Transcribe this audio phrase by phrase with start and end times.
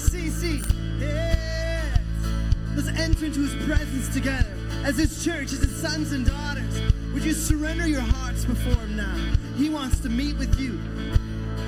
[0.00, 0.64] RCC.
[0.98, 2.00] Yes.
[2.74, 4.48] Let's enter into his presence together
[4.82, 6.80] as his church, as his sons and daughters.
[7.12, 9.14] Would you surrender your hearts before him now?
[9.56, 10.80] He wants to meet with you.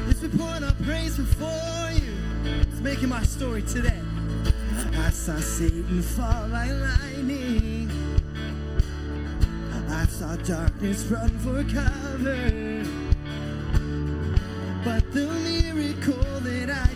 [0.08, 2.14] As we pour out our praise before you,
[2.62, 4.00] it's making our story today.
[4.96, 7.90] I saw Satan fall like lightning.
[9.90, 12.82] I saw darkness run for cover.
[14.84, 15.41] But the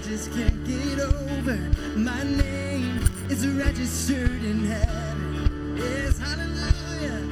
[0.08, 1.56] just can't get over,
[1.96, 5.76] my name is registered in heaven.
[5.76, 7.28] Yes, hallelujah.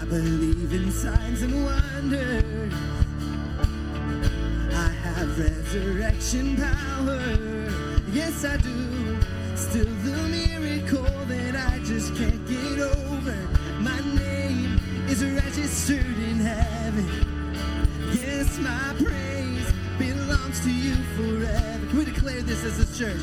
[0.00, 2.72] I believe in signs and wonders.
[4.72, 7.20] I have resurrection power.
[8.12, 9.18] Yes, I do.
[9.56, 13.36] Still the miracle that I just can't get over.
[13.80, 17.08] My name is registered in heaven.
[18.12, 19.55] Yes, my praise
[20.62, 21.86] to you forever.
[21.88, 23.20] Can we declare this as a church?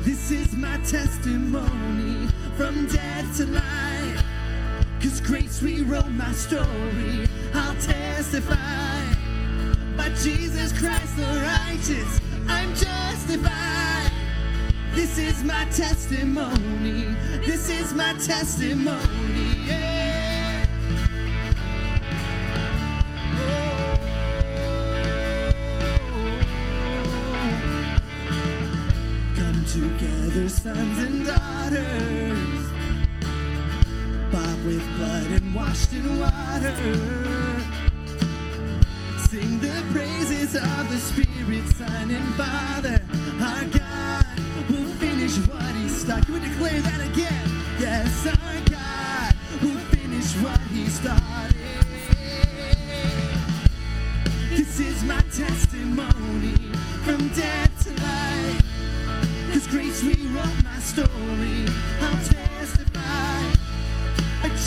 [0.00, 4.24] This is my testimony from death to life.
[5.00, 7.28] Cause grace rewrote my story.
[7.54, 9.14] I'll testify.
[9.96, 14.10] By Jesus Christ the righteous, I'm justified.
[14.94, 17.14] This is my testimony.
[17.46, 19.21] This is my testimony.
[30.62, 32.70] Sons and daughters,
[34.30, 36.76] bought with blood and washed in water.
[39.28, 43.01] Sing the praises of the Spirit, Son, and Father.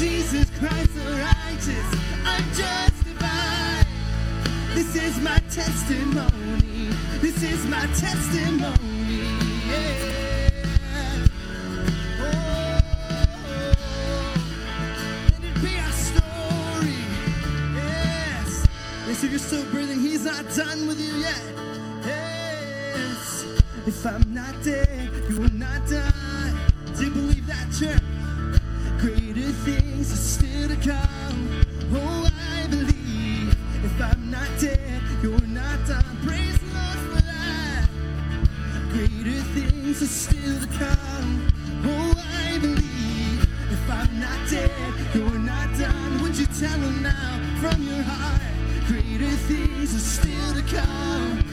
[0.06, 1.88] Jesus Christ the righteous,
[2.24, 3.88] I'm justified.
[4.76, 6.90] This is my testimony.
[7.22, 9.24] This is my testimony.
[9.68, 11.26] Yeah.
[12.22, 12.82] Oh,
[15.32, 17.02] let it be our story.
[17.74, 18.68] Yes.
[19.08, 21.42] Yes, if you're still breathing, he's not done with you yet.
[22.06, 23.44] Yes.
[23.88, 26.54] If I'm not dead, you will not die.
[26.96, 28.04] Do you believe that, church?
[29.00, 31.64] Greater things are still to come.
[31.94, 33.56] Oh, I believe.
[33.84, 36.18] If I'm not dead, you're not done.
[36.26, 37.88] Praise for that.
[38.90, 41.48] Greater things are still to come.
[41.86, 42.14] Oh,
[42.46, 43.44] I believe.
[43.72, 44.72] If I'm not dead,
[45.14, 46.22] you're not done.
[46.22, 48.42] Would you tell him now from your heart?
[48.88, 51.45] Greater things are still to come.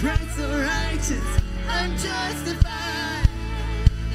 [0.00, 3.28] Christ the righteous, I'm justified.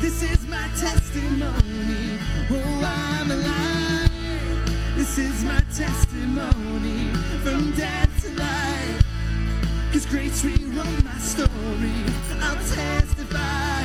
[0.02, 2.18] This is my testimony.
[2.50, 4.96] Oh, I'm alive.
[4.96, 7.14] This is my testimony
[7.44, 9.04] from death to life.
[9.94, 11.94] Cause grace rewrote my story.
[12.42, 13.84] I'll testify.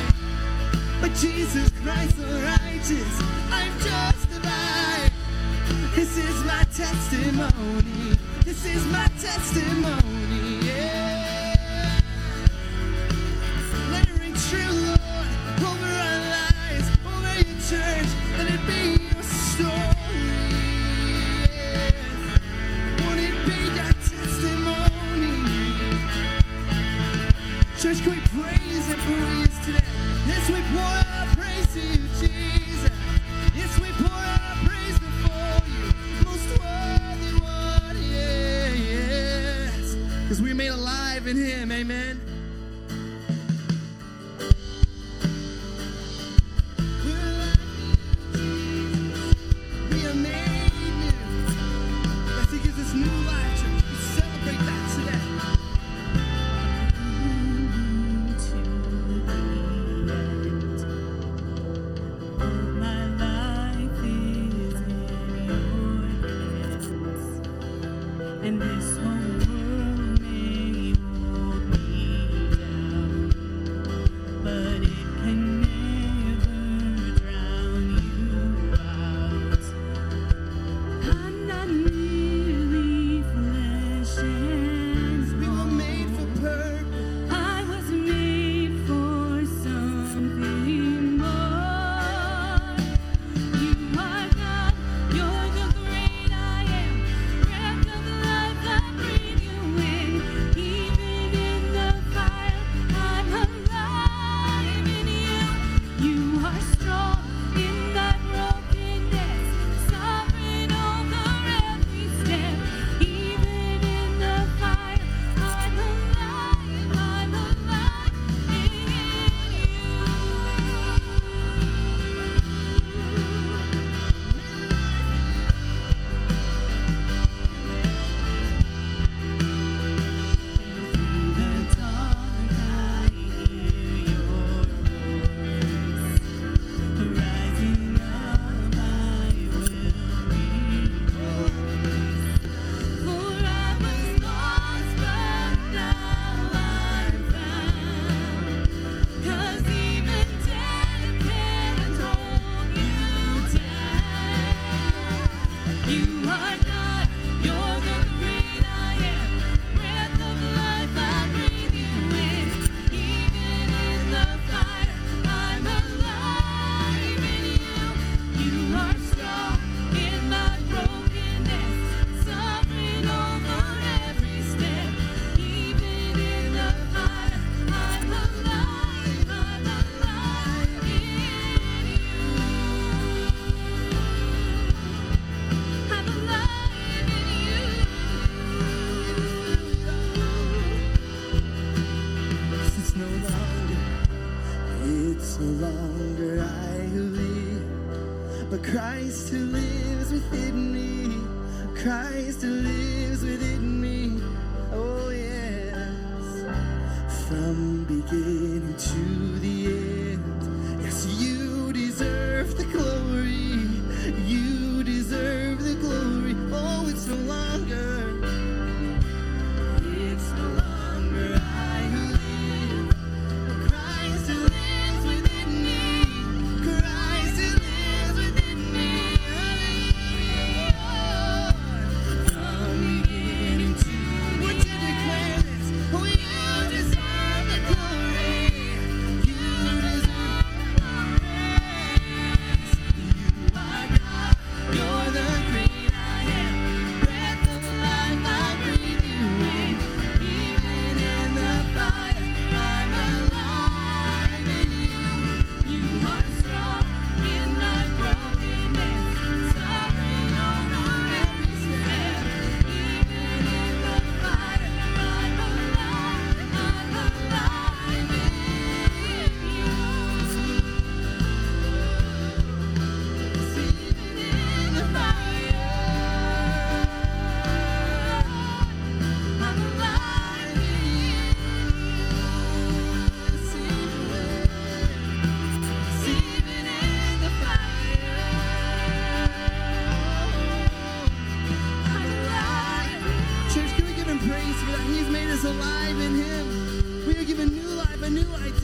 [1.01, 5.11] But Jesus Christ the righteous, I'm justified.
[5.93, 8.17] This is my testimony.
[8.43, 10.50] This is my testimony.
[41.31, 42.30] In Him, amen.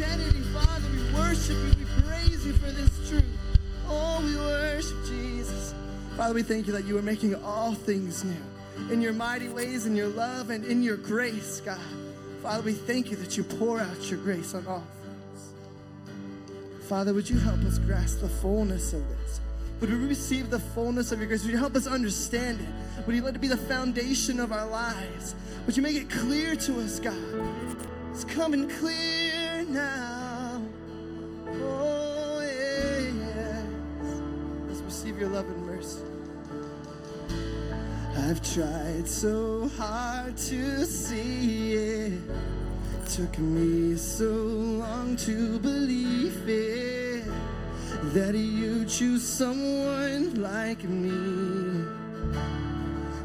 [0.08, 0.42] Identity.
[0.54, 1.86] Father, we worship you.
[1.86, 3.26] We praise you for this truth.
[3.88, 5.74] Oh, we worship Jesus.
[6.16, 9.86] Father, we thank you that you are making all things new in your mighty ways,
[9.86, 11.80] in your love, and in your grace, God.
[12.42, 16.88] Father, we thank you that you pour out your grace on all things.
[16.88, 19.42] Father, would you help us grasp the fullness of this?
[19.82, 21.44] Would we receive the fullness of your grace?
[21.44, 23.06] Would you help us understand it?
[23.06, 25.36] Would you let it be the foundation of our lives?
[25.66, 27.16] Would you make it clear to us, God?
[28.12, 29.37] It's coming clear
[29.70, 30.62] now.
[31.48, 33.66] Oh, yes.
[34.68, 36.04] Let's receive your love and mercy.
[38.18, 42.22] I've tried so hard to see it.
[43.10, 47.24] Took me so long to believe it
[48.14, 51.86] that you choose someone like me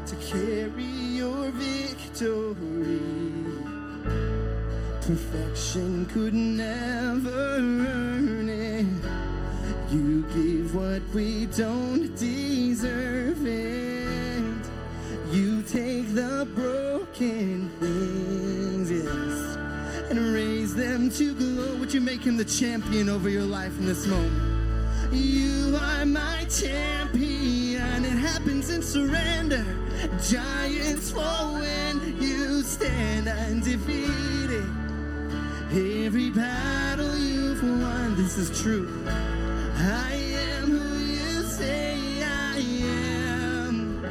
[0.05, 3.22] to carry your victory.
[5.05, 8.85] Perfection could never earn it.
[9.91, 14.65] You give what we don't deserve it.
[15.29, 19.57] You take the broken things, yes,
[20.09, 21.75] and raise them to glow.
[21.79, 24.41] Would you make him the champion over your life in this moment?
[25.11, 28.05] You are my champion.
[28.05, 29.65] It happens in surrender.
[30.29, 34.82] Giants fall when you stand undefeated.
[35.75, 38.87] Every battle you've won, this is true.
[39.07, 44.05] I am who you say I am.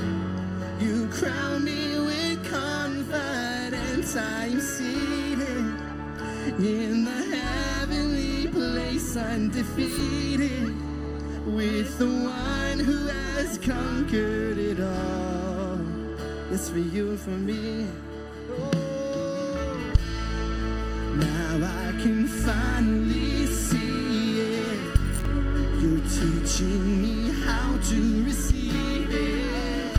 [0.81, 4.17] You crown me with confidence.
[4.17, 5.77] I'm seated
[6.59, 10.75] in the heavenly place, undefeated,
[11.47, 15.79] with the one who has conquered it all.
[16.51, 17.87] It's for you and for me.
[21.17, 24.79] Now I can finally see it.
[25.81, 29.99] You're teaching me how to receive it.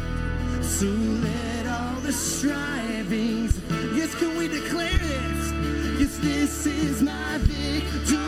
[0.63, 3.59] So let all the strivings,
[3.95, 5.51] yes, can we declare this?
[5.99, 8.22] Yes, this is my victory.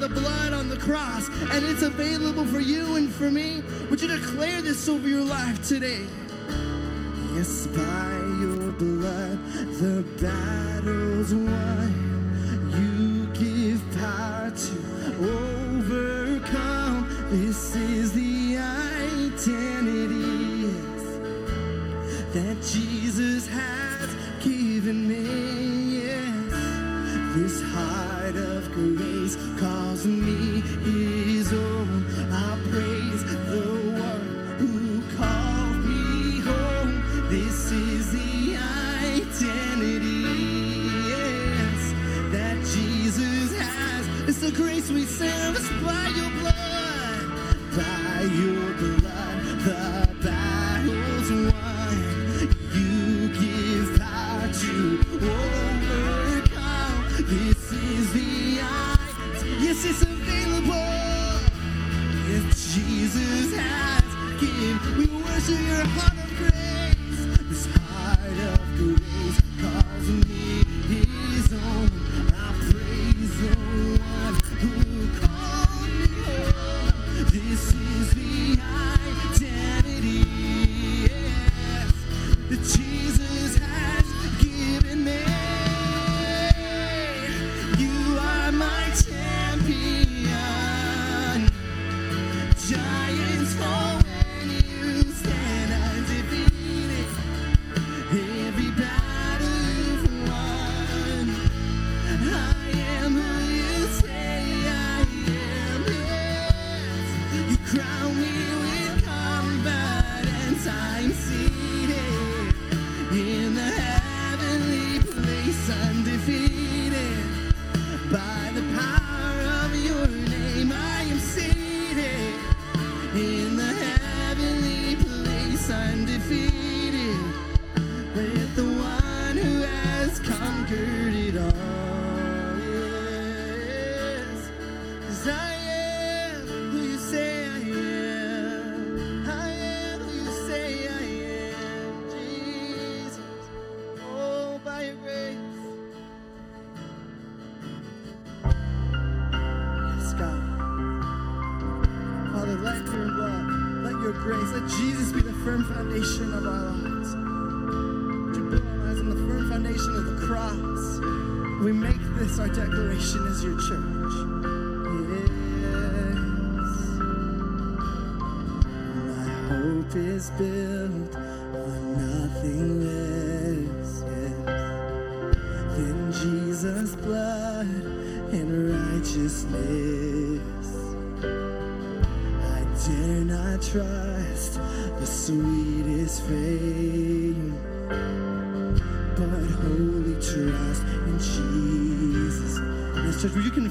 [0.00, 3.62] the blood on the cross, and it's available for you and for me.
[3.90, 6.06] Would you declare this over your life today?
[7.34, 9.38] Yes, by your blood,
[9.80, 12.15] the battle's won.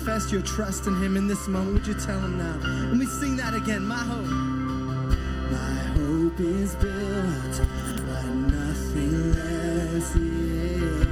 [0.06, 2.60] confess your trust in Him in this moment, would you tell Him now?
[2.92, 4.28] And we sing that again, my hope.
[5.50, 7.60] My hope is built
[8.14, 11.06] on nothing less is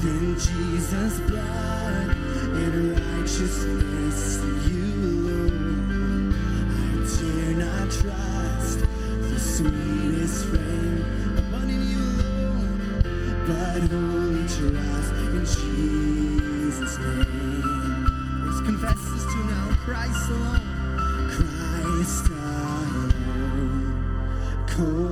[0.00, 2.16] than Jesus' blood
[2.62, 4.38] and righteousness.
[4.70, 6.34] You alone,
[6.70, 8.78] I dare not trust
[9.28, 11.04] the sweetest friend,
[11.50, 12.78] but in you alone,
[13.44, 16.21] but wholly trust in Jesus
[18.64, 20.60] confesses to now Christ alone.
[21.30, 23.14] Christ alone.
[24.68, 25.11] Cold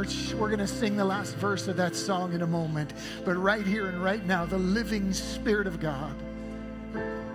[0.00, 2.94] Church, we're going to sing the last verse of that song in a moment.
[3.22, 6.14] But right here and right now, the living Spirit of God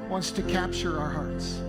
[0.09, 1.59] wants to capture our hearts.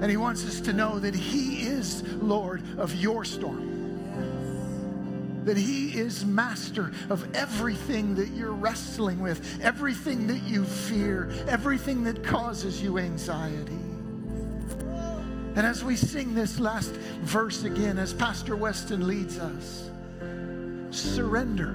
[0.00, 5.44] And He wants us to know that He is Lord of your storm.
[5.44, 12.04] That He is master of everything that you're wrestling with, everything that you fear, everything
[12.04, 13.81] that causes you anxiety.
[15.54, 19.90] And as we sing this last verse again, as Pastor Weston leads us,
[20.90, 21.72] surrender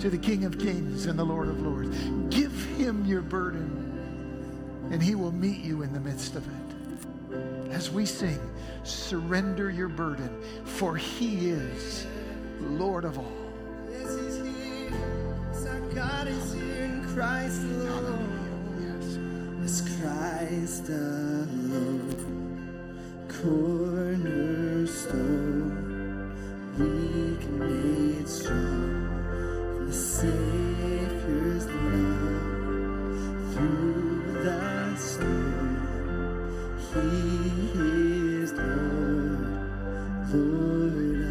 [0.00, 1.96] to the King of Kings and the Lord of Lords.
[2.34, 7.72] Give him your burden, and he will meet you in the midst of it.
[7.72, 8.40] As we sing,
[8.82, 10.30] surrender your burden,
[10.64, 12.06] for he is
[12.60, 13.32] Lord of all.
[13.90, 14.92] Yes, he's here.
[15.68, 19.60] Our God is here in Christ alone.
[19.60, 19.82] Yes.
[19.82, 22.17] Yes, Christ alone.
[23.42, 25.70] Cornerstone,
[26.76, 29.86] weak made strong.
[29.86, 34.42] The Savior's love, through
[34.98, 35.76] storm,
[36.92, 37.08] He
[38.42, 39.54] is Lord,
[40.34, 41.22] Lord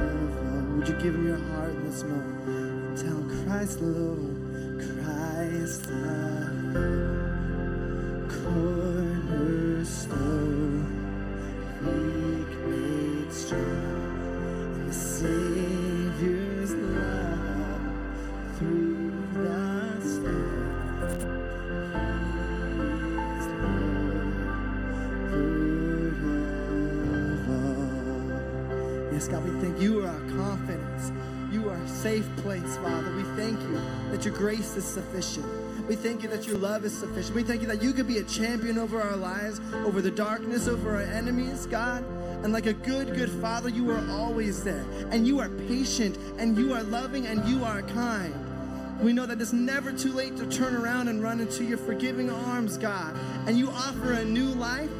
[0.00, 0.64] of all.
[0.78, 2.96] Would you give Him your heart moment?
[2.96, 3.82] Tell Christ
[4.78, 5.84] Christ
[8.26, 10.25] cornerstone,
[29.26, 31.10] Yes, God, we thank you are our confidence.
[31.50, 33.12] You are a safe place, Father.
[33.16, 33.80] We thank you
[34.12, 35.44] that your grace is sufficient.
[35.88, 37.34] We thank you that your love is sufficient.
[37.34, 40.68] We thank you that you could be a champion over our lives, over the darkness,
[40.68, 42.04] over our enemies, God.
[42.44, 44.86] And like a good, good Father, you are always there.
[45.10, 48.32] And you are patient, and you are loving, and you are kind.
[49.00, 52.30] We know that it's never too late to turn around and run into your forgiving
[52.30, 53.16] arms, God.
[53.48, 54.90] And you offer a new life,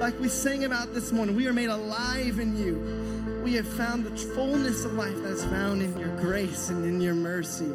[0.00, 1.36] like we sang about this morning.
[1.36, 2.95] We are made alive in you.
[3.46, 7.00] We have found the fullness of life that is found in your grace and in
[7.00, 7.70] your mercy.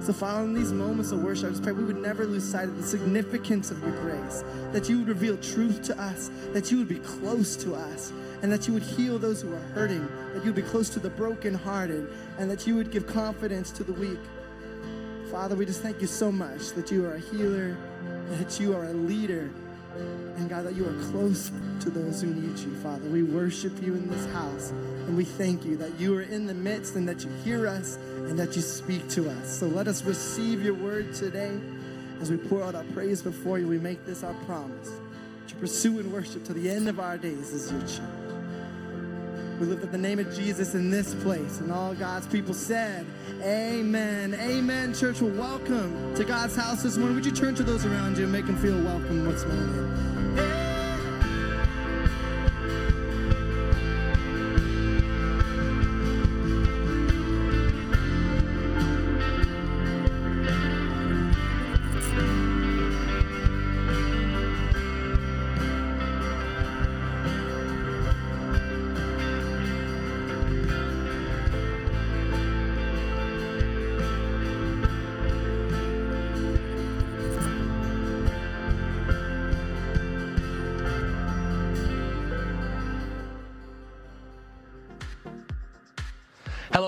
[0.00, 2.76] So, in these moments of worship, I just pray we would never lose sight of
[2.76, 6.86] the significance of your grace, that you would reveal truth to us, that you would
[6.86, 10.52] be close to us, and that you would heal those who are hurting, that you
[10.52, 14.20] would be close to the brokenhearted, and that you would give confidence to the weak.
[15.32, 17.76] Father, we just thank you so much that you are a healer,
[18.30, 19.50] that you are a leader,
[20.36, 21.50] and God, that you are close
[21.80, 23.08] to those who need you, Father.
[23.08, 24.72] We worship you in this house,
[25.08, 27.96] and we thank you that you are in the midst and that you hear us
[27.96, 29.58] and that you speak to us.
[29.58, 31.58] So let us receive your word today
[32.20, 33.66] as we pour out our praise before you.
[33.66, 34.90] We make this our promise
[35.46, 38.00] to pursue and worship to the end of our days as your church.
[39.58, 41.58] We lift up the name of Jesus in this place.
[41.60, 43.06] And all God's people said,
[43.42, 44.34] Amen.
[44.34, 45.22] Amen, church.
[45.22, 47.16] Well, welcome to God's house this morning.
[47.16, 50.17] Would you turn to those around you and make them feel welcome once more?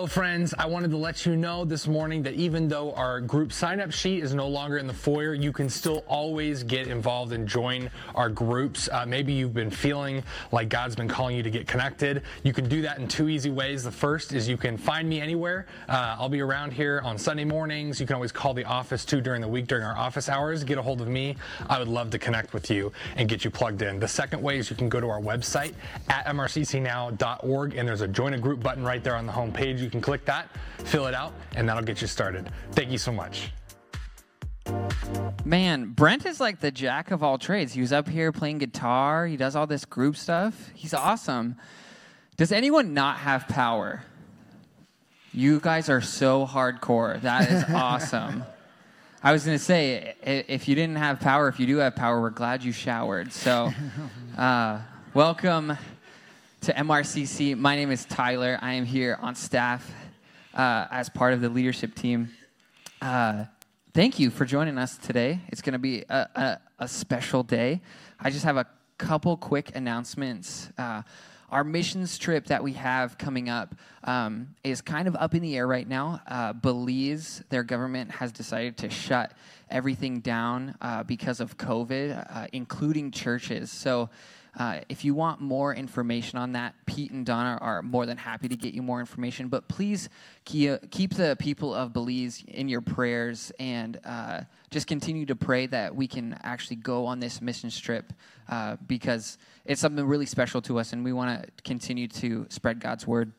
[0.00, 0.54] Hello, friends.
[0.58, 3.92] I wanted to let you know this morning that even though our group sign up
[3.92, 7.90] sheet is no longer in the foyer, you can still always get involved and join
[8.14, 8.88] our groups.
[8.90, 12.22] Uh, maybe you've been feeling like God's been calling you to get connected.
[12.44, 13.84] You can do that in two easy ways.
[13.84, 15.66] The first is you can find me anywhere.
[15.86, 18.00] Uh, I'll be around here on Sunday mornings.
[18.00, 20.64] You can always call the office too during the week during our office hours.
[20.64, 21.36] Get a hold of me.
[21.68, 24.00] I would love to connect with you and get you plugged in.
[24.00, 25.74] The second way is you can go to our website
[26.08, 29.89] at mrccnow.org and there's a join a group button right there on the home page.
[29.90, 30.48] You can click that,
[30.84, 32.48] fill it out, and that'll get you started.
[32.70, 33.50] Thank you so much.
[35.44, 37.72] Man, Brent is like the jack of all trades.
[37.72, 39.26] He was up here playing guitar.
[39.26, 40.70] He does all this group stuff.
[40.74, 41.56] He's awesome.
[42.36, 44.04] Does anyone not have power?
[45.32, 47.20] You guys are so hardcore.
[47.22, 48.44] That is awesome.
[49.24, 52.20] I was going to say, if you didn't have power, if you do have power,
[52.20, 53.32] we're glad you showered.
[53.32, 53.72] So,
[54.38, 54.82] uh,
[55.14, 55.76] welcome
[56.62, 57.56] to MRCC.
[57.56, 58.58] My name is Tyler.
[58.60, 59.90] I am here on staff
[60.52, 62.28] uh, as part of the leadership team.
[63.00, 63.46] Uh,
[63.94, 65.40] thank you for joining us today.
[65.48, 67.80] It's going to be a, a, a special day.
[68.18, 68.66] I just have a
[68.98, 70.68] couple quick announcements.
[70.76, 71.00] Uh,
[71.50, 75.56] our missions trip that we have coming up um, is kind of up in the
[75.56, 76.20] air right now.
[76.28, 79.32] Uh, Belize, their government has decided to shut
[79.70, 83.70] everything down uh, because of COVID, uh, including churches.
[83.70, 84.10] So,
[84.60, 88.46] uh, if you want more information on that, Pete and Donna are more than happy
[88.46, 89.48] to get you more information.
[89.48, 90.10] But please
[90.44, 95.64] keep, keep the people of Belize in your prayers and uh, just continue to pray
[95.68, 98.12] that we can actually go on this mission trip
[98.50, 102.80] uh, because it's something really special to us and we want to continue to spread
[102.80, 103.32] God's word.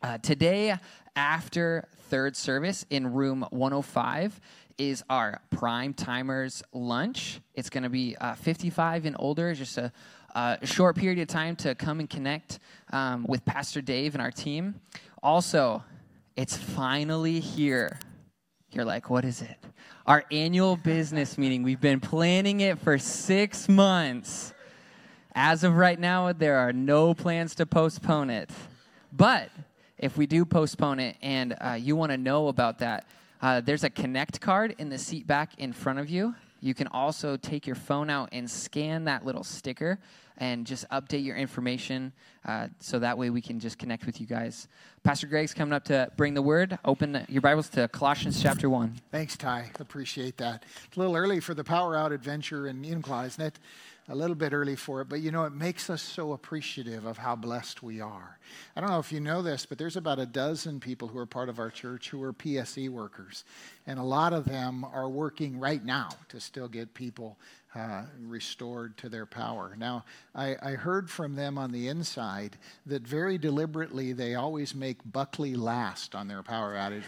[0.00, 0.76] Uh, today,
[1.16, 4.40] after third service in room 105,
[4.78, 7.40] is our prime timers lunch.
[7.54, 9.92] It's going to be uh, 55 and older, just a,
[10.36, 12.58] a short period of time to come and connect
[12.92, 14.74] um, with Pastor Dave and our team.
[15.22, 15.82] Also,
[16.36, 17.98] it's finally here.
[18.70, 19.56] You're like, what is it?
[20.04, 21.62] Our annual business meeting.
[21.62, 24.52] We've been planning it for six months.
[25.34, 28.50] As of right now, there are no plans to postpone it.
[29.12, 29.50] But
[29.96, 33.06] if we do postpone it and uh, you want to know about that,
[33.40, 36.34] uh, there's a Connect card in the seat back in front of you.
[36.60, 39.98] You can also take your phone out and scan that little sticker
[40.38, 42.12] and just update your information
[42.44, 44.68] uh, so that way we can just connect with you guys.
[45.02, 46.78] Pastor Greg's coming up to bring the word.
[46.84, 48.96] Open your Bibles to Colossians chapter 1.
[49.10, 49.70] Thanks, Ty.
[49.78, 50.64] Appreciate that.
[50.86, 53.58] It's a little early for the Power Out adventure in Enumclaw, isn't it?
[54.08, 57.18] A little bit early for it, but you know, it makes us so appreciative of
[57.18, 58.38] how blessed we are.
[58.76, 61.26] I don't know if you know this, but there's about a dozen people who are
[61.26, 63.44] part of our church who are PSE workers.
[63.84, 67.36] And a lot of them are working right now to still get people
[67.76, 69.74] uh, restored to their power.
[69.78, 74.96] Now, I, I, heard from them on the inside that very deliberately they always make
[75.04, 77.02] Buckley last on their power outage.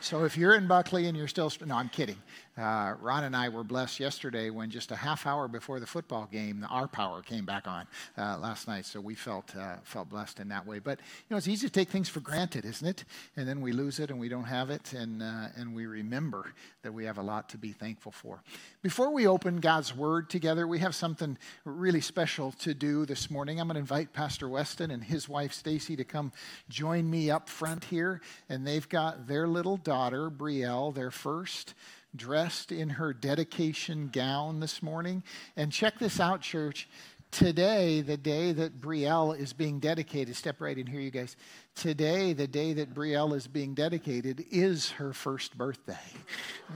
[0.00, 2.16] So if you're in Buckley and you're still, no, I'm kidding.
[2.60, 6.28] Uh, Ron and I were blessed yesterday when just a half hour before the football
[6.30, 7.86] game, our power came back on
[8.18, 8.84] uh, last night.
[8.84, 10.78] So we felt uh, felt blessed in that way.
[10.78, 13.04] But you know, it's easy to take things for granted, isn't it?
[13.36, 16.52] And then we lose it and we don't have it, and uh, and we remember
[16.82, 18.42] that we have a lot to be thankful for.
[18.82, 23.58] Before we open God's Word together, we have something really special to do this morning.
[23.58, 26.30] I'm going to invite Pastor Weston and his wife Stacy to come
[26.68, 28.20] join me up front here,
[28.50, 31.74] and they've got their little daughter Brielle, their first
[32.14, 35.22] dressed in her dedication gown this morning.
[35.56, 36.88] And check this out, church.
[37.30, 41.36] Today, the day that Brielle is being dedicated, step right in here, you guys.
[41.76, 45.94] Today, the day that Brielle is being dedicated, is her first birthday.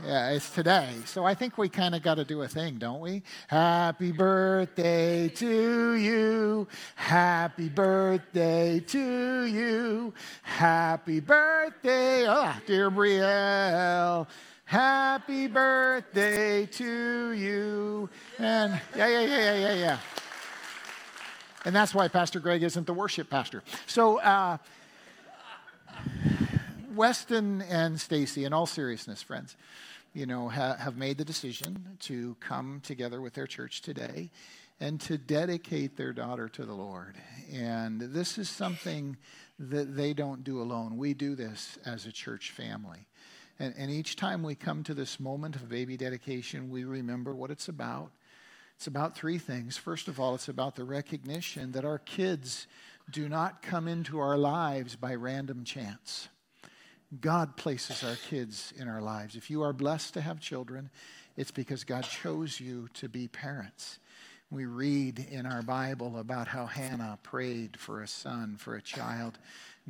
[0.06, 0.90] Yeah, it's today.
[1.06, 3.24] So I think we kind of got to do a thing, don't we?
[3.48, 6.68] Happy birthday to you.
[6.94, 10.14] Happy birthday to you.
[10.42, 14.28] Happy birthday, oh, dear Brielle.
[14.64, 18.08] Happy birthday to you.
[18.38, 19.98] And yeah, yeah, yeah, yeah, yeah, yeah.
[21.64, 23.62] And that's why Pastor Greg isn't the worship pastor.
[23.86, 24.58] So, uh,
[26.94, 29.56] Weston and Stacy, in all seriousness, friends,
[30.12, 34.30] you know, ha- have made the decision to come together with their church today
[34.80, 37.16] and to dedicate their daughter to the Lord.
[37.52, 39.16] And this is something
[39.58, 40.96] that they don't do alone.
[40.96, 43.06] We do this as a church family.
[43.58, 47.50] And, and each time we come to this moment of baby dedication, we remember what
[47.50, 48.10] it's about.
[48.76, 49.76] It's about three things.
[49.76, 52.66] First of all, it's about the recognition that our kids
[53.10, 56.28] do not come into our lives by random chance.
[57.20, 59.36] God places our kids in our lives.
[59.36, 60.90] If you are blessed to have children,
[61.36, 63.98] it's because God chose you to be parents.
[64.54, 69.36] We read in our Bible about how Hannah prayed for a son, for a child.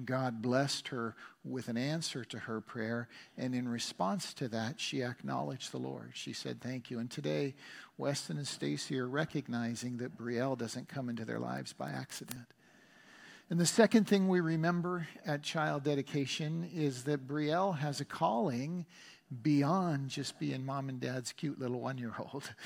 [0.02, 3.08] God blessed her with an answer to her prayer.
[3.36, 6.12] And in response to that, she acknowledged the Lord.
[6.14, 6.98] She said, Thank you.
[6.98, 7.54] And today,
[7.98, 12.46] Weston and Stacy are recognizing that Brielle doesn't come into their lives by accident.
[13.50, 18.86] And the second thing we remember at child dedication is that Brielle has a calling
[19.42, 22.50] beyond just being mom and dad's cute little one year old.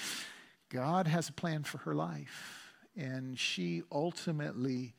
[0.70, 4.94] God has a plan for her life, and she ultimately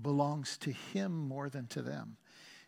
[0.00, 2.16] belongs to Him more than to them.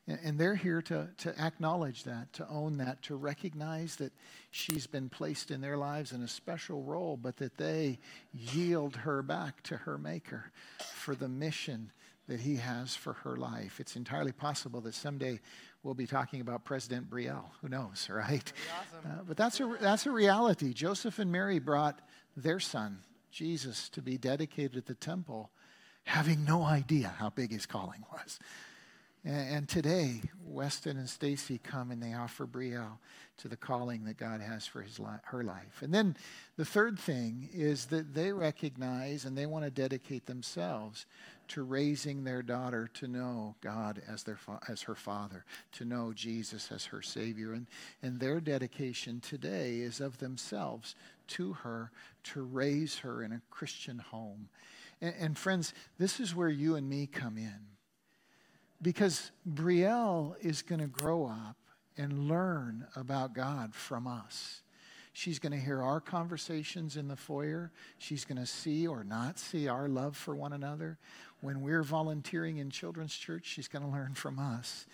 [0.08, 4.12] And they're here to, to acknowledge that, to own that, to recognize that
[4.52, 7.98] she's been placed in their lives in a special role, but that they
[8.32, 10.52] yield her back to her Maker
[10.94, 11.90] for the mission
[12.28, 13.80] that He has for her life.
[13.80, 15.40] It's entirely possible that someday
[15.86, 17.44] we'll be talking about President Brielle.
[17.62, 18.52] Who knows, right?
[18.76, 19.10] Awesome.
[19.10, 20.74] Uh, but that's a, that's a reality.
[20.74, 22.00] Joseph and Mary brought
[22.36, 22.98] their son,
[23.30, 25.50] Jesus, to be dedicated at the temple,
[26.04, 28.40] having no idea how big his calling was.
[29.24, 32.98] And, and today, Weston and Stacy come and they offer Brielle
[33.38, 35.82] to the calling that God has for his li- her life.
[35.82, 36.16] And then
[36.56, 41.06] the third thing is that they recognize and they want to dedicate themselves
[41.48, 46.12] to raising their daughter to know God as their fa- as her father, to know
[46.12, 47.66] Jesus as her savior and
[48.02, 50.94] and their dedication today is of themselves
[51.28, 51.90] to her
[52.24, 54.48] to raise her in a Christian home.
[55.00, 57.60] And, and friends, this is where you and me come in.
[58.82, 61.56] Because Brielle is going to grow up
[61.96, 64.62] and learn about God from us.
[65.16, 67.72] She's going to hear our conversations in the foyer.
[67.96, 70.98] She's going to see or not see our love for one another.
[71.40, 74.84] When we're volunteering in children's church, she's going to learn from us.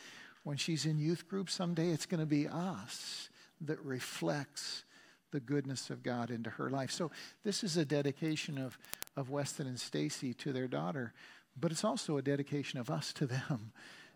[0.44, 3.30] When she's in youth group someday, it's going to be us
[3.62, 4.84] that reflects
[5.32, 6.92] the goodness of God into her life.
[6.92, 7.10] So
[7.42, 8.78] this is a dedication of,
[9.16, 11.14] of Weston and Stacy to their daughter,
[11.58, 13.72] but it's also a dedication of us to them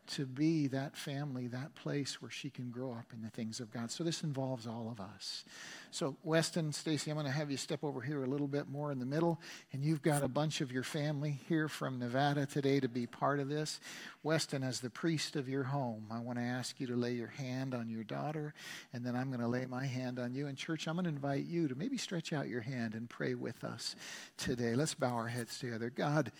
[0.08, 3.72] to be that family, that place where she can grow up in the things of
[3.72, 3.90] God.
[3.90, 5.44] So this involves all of us.
[5.90, 8.92] So Weston, Stacy, I'm going to have you step over here a little bit more
[8.92, 9.40] in the middle,
[9.72, 13.40] and you've got a bunch of your family here from Nevada today to be part
[13.40, 13.80] of this.
[14.22, 17.28] Weston, as the priest of your home, I want to ask you to lay your
[17.28, 18.54] hand on your daughter,
[18.92, 20.46] and then I'm going to lay my hand on you.
[20.46, 23.34] And church, I'm going to invite you to maybe stretch out your hand and pray
[23.34, 23.96] with us
[24.36, 24.74] today.
[24.74, 25.90] Let's bow our heads together.
[25.90, 26.32] God,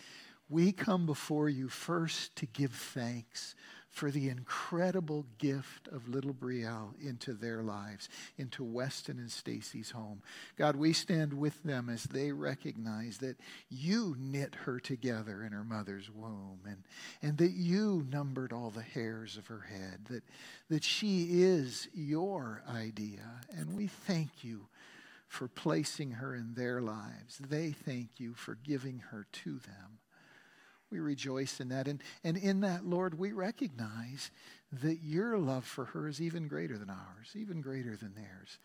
[0.48, 3.54] we come before you first to give thanks
[3.96, 10.20] for the incredible gift of little Brielle into their lives, into Weston and Stacy's home.
[10.58, 13.38] God, we stand with them as they recognize that
[13.70, 16.84] you knit her together in her mother's womb and,
[17.22, 20.24] and that you numbered all the hairs of her head, that,
[20.68, 23.40] that she is your idea.
[23.56, 24.66] And we thank you
[25.26, 27.38] for placing her in their lives.
[27.38, 30.00] They thank you for giving her to them.
[30.96, 31.88] We rejoice in that.
[31.88, 34.30] And, and in that, Lord, we recognize
[34.72, 38.58] that your love for her is even greater than ours, even greater than theirs.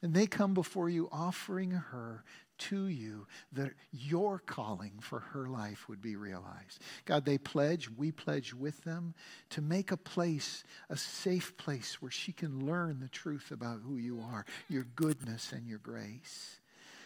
[0.00, 2.22] And they come before you offering her
[2.58, 6.80] to you that your calling for her life would be realized.
[7.04, 9.14] God, they pledge, we pledge with them
[9.50, 13.96] to make a place, a safe place where she can learn the truth about who
[13.96, 16.60] you are, your goodness and your grace.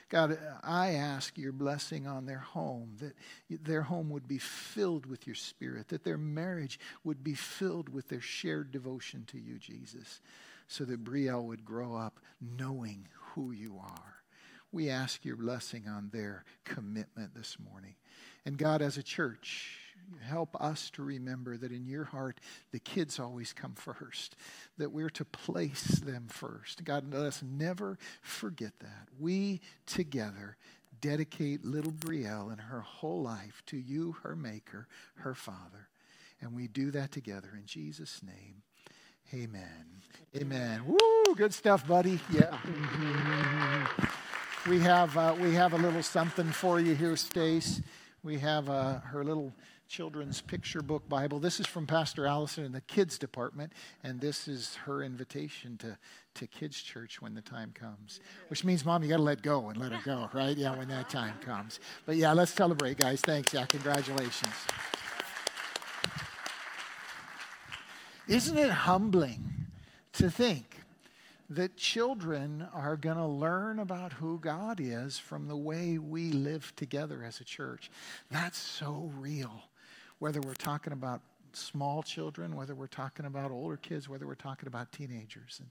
[0.09, 3.15] God, I ask your blessing on their home, that
[3.65, 8.09] their home would be filled with your spirit, that their marriage would be filled with
[8.09, 10.21] their shared devotion to you, Jesus,
[10.69, 14.15] so that Brielle would grow up knowing who you are.
[14.71, 17.97] We ask your blessing on their commitment this morning.
[18.45, 19.86] And God, as a church,
[20.23, 22.41] help us to remember that in your heart,
[22.73, 24.37] the kids always come first,
[24.79, 26.85] that we're to place them first.
[26.85, 29.09] God, let us never forget that.
[29.19, 30.57] We together
[31.01, 35.89] dedicate little Brielle and her whole life to you, her maker, her father.
[36.41, 38.63] And we do that together in Jesus' name.
[39.35, 40.03] Amen.
[40.37, 40.83] Amen.
[40.87, 42.21] Woo, good stuff, buddy.
[42.31, 42.57] Yeah.
[44.69, 47.81] We have, uh, we have a little something for you here, Stace.
[48.23, 49.53] We have uh, her little
[49.89, 51.39] children's picture book Bible.
[51.39, 53.73] This is from Pastor Allison in the kids department,
[54.03, 55.97] and this is her invitation to,
[56.35, 58.21] to kids' church when the time comes.
[58.49, 60.57] Which means, Mom, you got to let go and let her go, right?
[60.57, 61.81] Yeah, when that time comes.
[62.05, 63.21] But yeah, let's celebrate, guys.
[63.21, 63.53] Thanks.
[63.53, 64.55] Yeah, congratulations.
[68.29, 69.69] Isn't it humbling
[70.15, 70.81] to think
[71.49, 76.73] that children are going to learn about who God is from the way we live
[76.75, 77.89] together as a church?
[78.33, 79.63] That's so real.
[80.19, 81.21] Whether we're talking about
[81.53, 85.61] small children, whether we're talking about older kids, whether we're talking about teenagers.
[85.61, 85.71] And,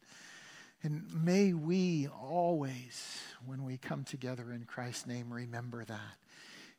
[0.84, 6.17] and may we always, when we come together in Christ's name, remember that.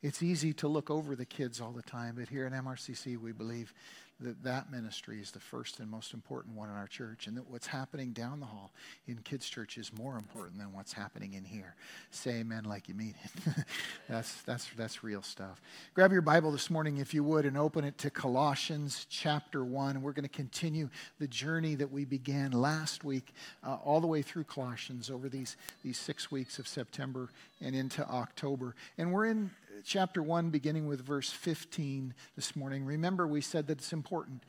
[0.03, 3.33] It's easy to look over the kids all the time, but here in MRCC, we
[3.33, 3.73] believe
[4.21, 7.51] that that ministry is the first and most important one in our church, and that
[7.51, 8.73] what's happening down the hall
[9.07, 11.75] in kids' church is more important than what's happening in here.
[12.11, 13.65] Say amen like you mean it.
[14.09, 15.61] that's, that's, that's real stuff.
[15.95, 20.01] Grab your Bible this morning, if you would, and open it to Colossians chapter 1.
[20.01, 23.35] We're going to continue the journey that we began last week,
[23.67, 27.29] uh, all the way through Colossians over these, these six weeks of September
[27.61, 28.75] and into October.
[28.97, 29.51] And we're in
[29.85, 32.85] chapter 1, beginning with verse 15 this morning.
[32.85, 34.45] Remember, we said that it's important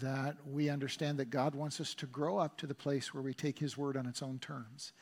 [0.00, 3.34] that we understand that God wants us to grow up to the place where we
[3.34, 4.92] take His word on its own terms.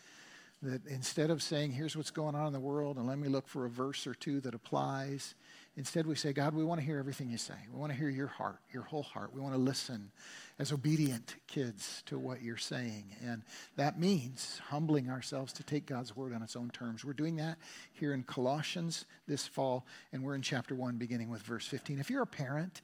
[0.63, 3.49] That instead of saying, here's what's going on in the world, and let me look
[3.49, 5.35] for a verse or two that applies,
[5.77, 7.55] instead we say, God, we want to hear everything you say.
[7.73, 9.33] We want to hear your heart, your whole heart.
[9.35, 10.11] We want to listen
[10.59, 13.05] as obedient kids to what you're saying.
[13.25, 13.43] And
[13.77, 17.05] that means humbling ourselves to take God's word on its own terms.
[17.05, 17.59] We're doing that
[17.93, 21.99] here in Colossians this fall, and we're in chapter 1, beginning with verse 15.
[21.99, 22.83] If you're a parent,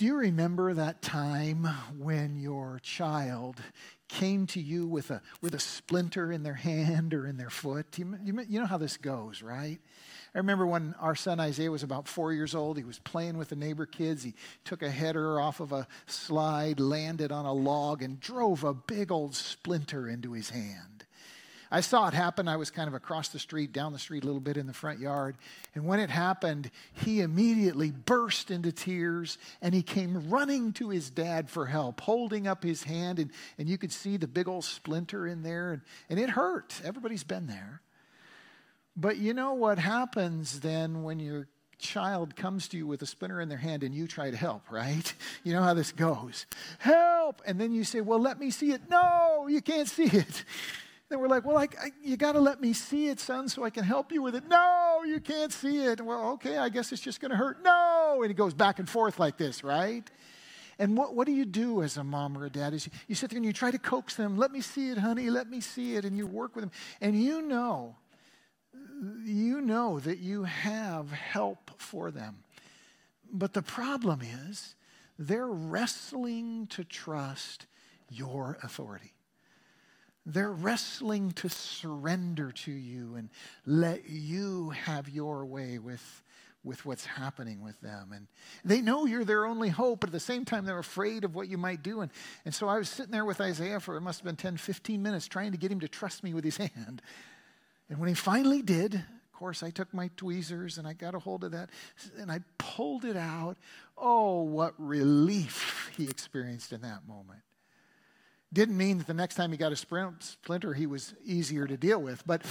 [0.00, 3.60] Do you remember that time when your child
[4.08, 7.98] came to you with a, with a splinter in their hand or in their foot?
[7.98, 9.78] You, you, you know how this goes, right?
[10.34, 13.50] I remember when our son Isaiah was about four years old, he was playing with
[13.50, 14.22] the neighbor kids.
[14.22, 14.32] He
[14.64, 19.12] took a header off of a slide, landed on a log, and drove a big
[19.12, 20.99] old splinter into his hand.
[21.70, 22.48] I saw it happen.
[22.48, 24.72] I was kind of across the street, down the street a little bit in the
[24.72, 25.36] front yard.
[25.74, 31.10] And when it happened, he immediately burst into tears and he came running to his
[31.10, 33.20] dad for help, holding up his hand.
[33.20, 35.72] And, and you could see the big old splinter in there.
[35.72, 36.80] And, and it hurt.
[36.84, 37.82] Everybody's been there.
[38.96, 41.46] But you know what happens then when your
[41.78, 44.70] child comes to you with a splinter in their hand and you try to help,
[44.70, 45.14] right?
[45.42, 46.44] You know how this goes.
[46.78, 47.40] Help!
[47.46, 48.82] And then you say, Well, let me see it.
[48.90, 50.44] No, you can't see it.
[51.10, 53.64] Then we're like, well, I, I, you got to let me see it, son, so
[53.64, 54.44] I can help you with it.
[54.46, 56.00] No, you can't see it.
[56.00, 57.64] Well, okay, I guess it's just going to hurt.
[57.64, 58.20] No.
[58.22, 60.08] And it goes back and forth like this, right?
[60.78, 62.74] And what, what do you do as a mom or a dad?
[62.74, 64.98] Is you, you sit there and you try to coax them, let me see it,
[64.98, 66.72] honey, let me see it, and you work with them.
[67.00, 67.96] And you know,
[69.24, 72.44] you know that you have help for them.
[73.32, 74.76] But the problem is,
[75.18, 77.66] they're wrestling to trust
[78.08, 79.12] your authority.
[80.26, 83.30] They're wrestling to surrender to you and
[83.64, 86.22] let you have your way with,
[86.62, 88.12] with what's happening with them.
[88.14, 88.26] And
[88.64, 91.48] they know you're their only hope, but at the same time, they're afraid of what
[91.48, 92.02] you might do.
[92.02, 92.10] And,
[92.44, 95.02] and so I was sitting there with Isaiah for it must have been 10, 15
[95.02, 97.00] minutes trying to get him to trust me with his hand.
[97.88, 101.18] And when he finally did, of course, I took my tweezers and I got a
[101.18, 101.70] hold of that
[102.18, 103.56] and I pulled it out.
[103.96, 107.40] Oh, what relief he experienced in that moment.
[108.52, 112.02] Didn't mean that the next time he got a splinter, he was easier to deal
[112.02, 112.26] with.
[112.26, 112.42] But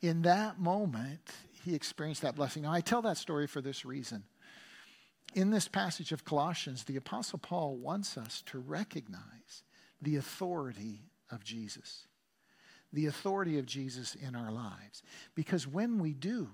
[0.00, 1.20] in that moment,
[1.64, 2.62] he experienced that blessing.
[2.62, 4.22] Now, I tell that story for this reason.
[5.34, 9.64] In this passage of Colossians, the Apostle Paul wants us to recognize
[10.00, 12.06] the authority of Jesus,
[12.92, 15.02] the authority of Jesus in our lives.
[15.34, 16.48] Because when we do,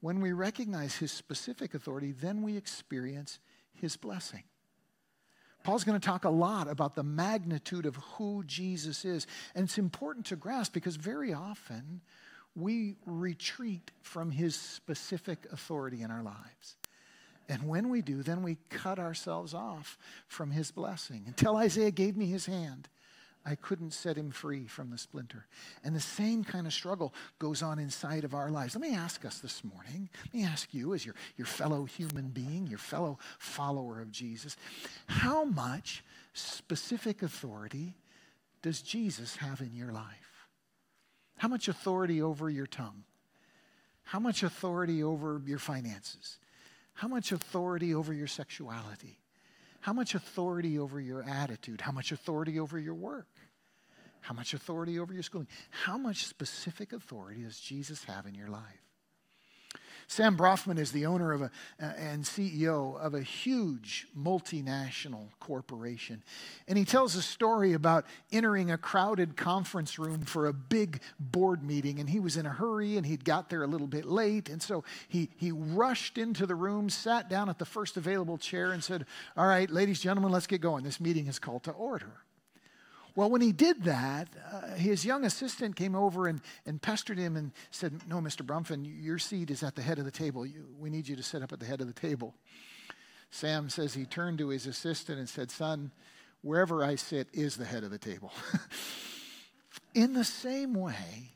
[0.00, 3.38] when we recognize his specific authority, then we experience
[3.72, 4.44] his blessing.
[5.62, 9.26] Paul's going to talk a lot about the magnitude of who Jesus is.
[9.54, 12.00] And it's important to grasp because very often
[12.54, 16.76] we retreat from his specific authority in our lives.
[17.48, 19.98] And when we do, then we cut ourselves off
[20.28, 21.24] from his blessing.
[21.26, 22.88] Until Isaiah gave me his hand,
[23.44, 25.46] I couldn't set him free from the splinter.
[25.82, 28.76] And the same kind of struggle goes on inside of our lives.
[28.76, 32.28] Let me ask us this morning, let me ask you, as your, your fellow human
[32.28, 34.56] being, your fellow follower of Jesus,
[35.06, 37.94] how much specific authority
[38.62, 40.46] does Jesus have in your life?
[41.36, 43.02] How much authority over your tongue?
[44.04, 46.38] How much authority over your finances?
[46.94, 49.18] How much authority over your sexuality?
[49.80, 51.80] How much authority over your attitude?
[51.80, 53.26] How much authority over your work?
[54.22, 55.48] How much authority over your schooling?
[55.70, 58.82] How much specific authority does Jesus have in your life?
[60.06, 61.50] Sam Bronfman is the owner of a,
[61.80, 66.22] uh, and CEO of a huge multinational corporation.
[66.68, 71.62] And he tells a story about entering a crowded conference room for a big board
[71.62, 71.98] meeting.
[71.98, 74.48] And he was in a hurry and he'd got there a little bit late.
[74.48, 78.72] And so he, he rushed into the room, sat down at the first available chair,
[78.72, 79.06] and said,
[79.36, 80.84] All right, ladies, and gentlemen, let's get going.
[80.84, 82.12] This meeting is called to order.
[83.14, 87.36] Well, when he did that, uh, his young assistant came over and, and pestered him
[87.36, 88.44] and said, No, Mr.
[88.44, 90.46] Bronfman, your seat is at the head of the table.
[90.46, 92.34] You, we need you to sit up at the head of the table.
[93.30, 95.90] Sam says he turned to his assistant and said, Son,
[96.42, 98.32] wherever I sit is the head of the table.
[99.94, 101.32] In the same way,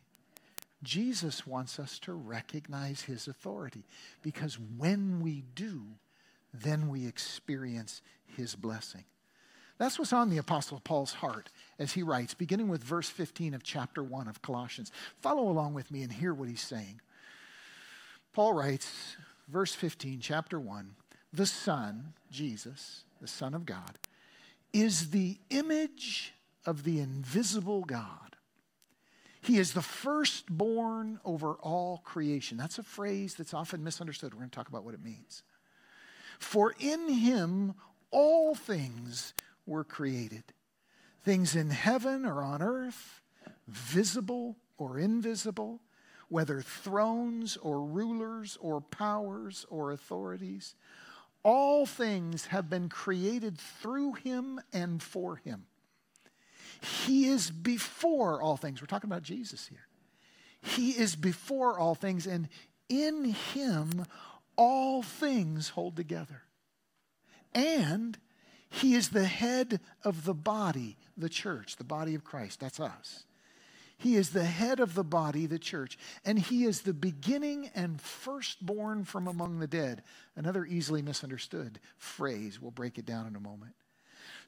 [0.83, 3.85] Jesus wants us to recognize his authority
[4.23, 5.85] because when we do,
[6.53, 8.03] then we experience
[8.37, 9.05] his blessing.
[9.79, 13.63] That's what's on the Apostle Paul's heart as he writes, beginning with verse 15 of
[13.63, 14.91] chapter 1 of Colossians.
[15.21, 17.01] Follow along with me and hear what he's saying.
[18.33, 19.17] Paul writes,
[19.49, 20.95] verse 15, chapter 1
[21.33, 23.99] The Son, Jesus, the Son of God,
[24.73, 26.33] is the image
[26.65, 28.37] of the invisible God.
[29.43, 32.57] He is the firstborn over all creation.
[32.57, 34.35] That's a phrase that's often misunderstood.
[34.35, 35.43] We're going to talk about what it means.
[36.39, 37.75] For in him
[38.11, 39.35] all things
[39.67, 40.45] were created
[41.27, 43.21] things in heaven or on earth,
[43.67, 45.81] visible or invisible,
[46.29, 50.77] whether thrones or rulers or powers or authorities.
[51.43, 55.67] All things have been created through him and for him.
[56.81, 58.81] He is before all things.
[58.81, 59.89] We're talking about Jesus here.
[60.63, 62.49] He is before all things, and
[62.89, 64.05] in him
[64.57, 66.43] all things hold together.
[67.53, 68.17] And
[68.69, 72.61] He is the head of the body, the church, the body of Christ.
[72.61, 73.25] That's us.
[73.99, 78.01] He is the head of the body, the church, and he is the beginning and
[78.01, 80.03] firstborn from among the dead.
[80.35, 82.61] Another easily misunderstood phrase.
[82.61, 83.73] We'll break it down in a moment.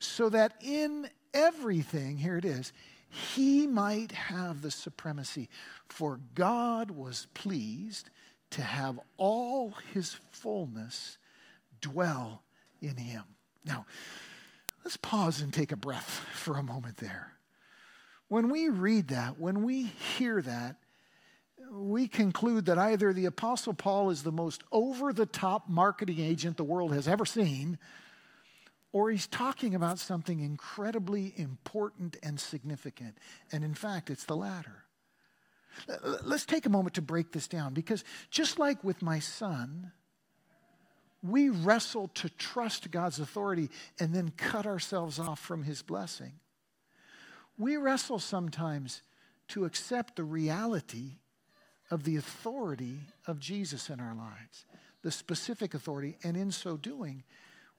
[0.00, 2.72] So that in everything, here it is,
[3.08, 5.48] he might have the supremacy.
[5.88, 8.10] For God was pleased
[8.50, 11.16] to have all his fullness
[11.80, 12.42] dwell
[12.82, 13.24] in him.
[13.68, 13.84] Now,
[14.84, 17.34] let's pause and take a breath for a moment there.
[18.28, 20.76] When we read that, when we hear that,
[21.70, 26.56] we conclude that either the Apostle Paul is the most over the top marketing agent
[26.56, 27.78] the world has ever seen,
[28.92, 33.18] or he's talking about something incredibly important and significant.
[33.52, 34.84] And in fact, it's the latter.
[36.22, 39.92] Let's take a moment to break this down because just like with my son,
[41.22, 46.32] we wrestle to trust God's authority and then cut ourselves off from his blessing.
[47.58, 49.02] We wrestle sometimes
[49.48, 51.16] to accept the reality
[51.90, 54.66] of the authority of Jesus in our lives,
[55.02, 57.24] the specific authority, and in so doing,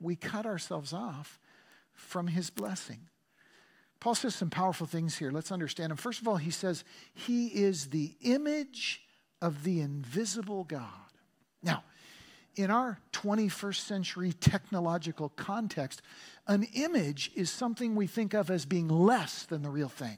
[0.01, 1.39] we cut ourselves off
[1.93, 3.07] from his blessing.
[3.99, 5.31] Paul says some powerful things here.
[5.31, 5.97] Let's understand him.
[5.97, 6.83] First of all, he says
[7.13, 9.01] he is the image
[9.41, 10.87] of the invisible God.
[11.61, 11.83] Now,
[12.59, 16.01] in our 21st century technological context,
[16.45, 20.17] an image is something we think of as being less than the real thing.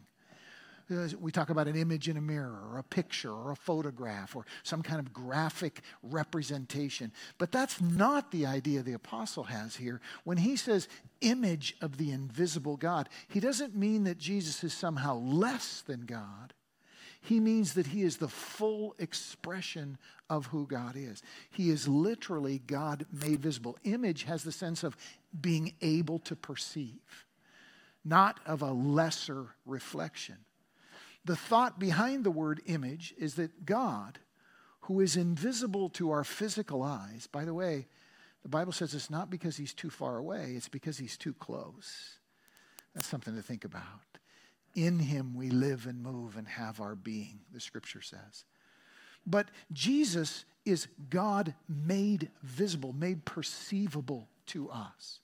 [1.20, 4.46] We talk about an image in a mirror, or a picture, or a photograph, or
[4.64, 7.14] some kind of graphic representation.
[7.38, 10.02] But that's not the idea the apostle has here.
[10.26, 10.90] When he says
[11.22, 16.54] image of the invisible God, he doesn't mean that Jesus is somehow less than God.
[17.22, 19.98] He means that he is the full expression
[20.30, 21.22] of who God is.
[21.52, 23.78] He is literally God made visible.
[23.84, 24.98] Image has the sense of
[25.40, 27.26] being able to perceive,
[28.04, 30.38] not of a lesser reflection.
[31.24, 34.18] The thought behind the word image is that God,
[34.82, 37.88] who is invisible to our physical eyes, by the way,
[38.42, 42.18] the Bible says it's not because he's too far away, it's because he's too close.
[42.96, 44.11] That's something to think about.
[44.76, 48.46] In him we live and move and have our being, the scripture says.
[49.26, 55.20] But Jesus is God made visible, made perceivable to us.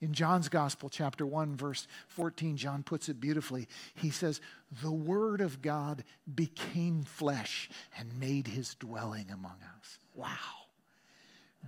[0.00, 3.68] In John's Gospel, chapter 1, verse 14, John puts it beautifully.
[3.94, 4.40] He says,
[4.82, 6.02] The Word of God
[6.34, 9.98] became flesh and made his dwelling among us.
[10.14, 10.26] Wow.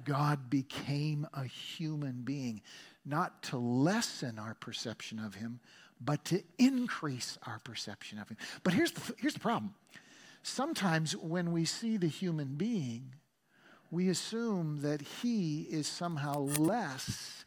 [0.05, 2.61] God became a human being,
[3.07, 5.61] not to lessen our perception of him,
[6.05, 8.36] but to increase our perception of him.
[8.62, 9.74] But here's the, here's the problem.
[10.42, 13.14] Sometimes when we see the human being,
[13.90, 17.44] we assume that he is somehow less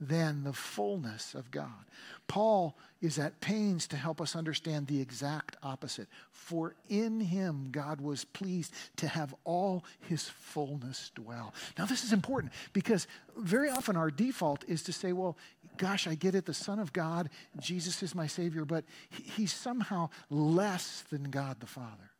[0.00, 1.84] than the fullness of God.
[2.26, 6.08] Paul is at pains to help us understand the exact opposite.
[6.30, 11.54] For in him God was pleased to have all his fullness dwell.
[11.78, 13.06] Now, this is important because
[13.36, 15.36] very often our default is to say, well,
[15.76, 19.52] gosh, I get it, the Son of God, Jesus is my Savior, but he- he's
[19.52, 22.10] somehow less than God the Father.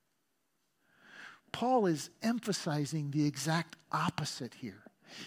[1.52, 4.82] Paul is emphasizing the exact opposite here.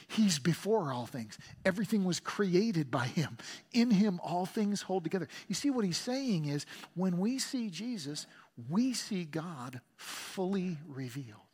[0.07, 1.37] He's before all things.
[1.63, 3.37] Everything was created by him.
[3.71, 5.29] In him, all things hold together.
[5.47, 6.65] You see, what he's saying is
[6.95, 8.27] when we see Jesus,
[8.69, 11.46] we see God fully revealed.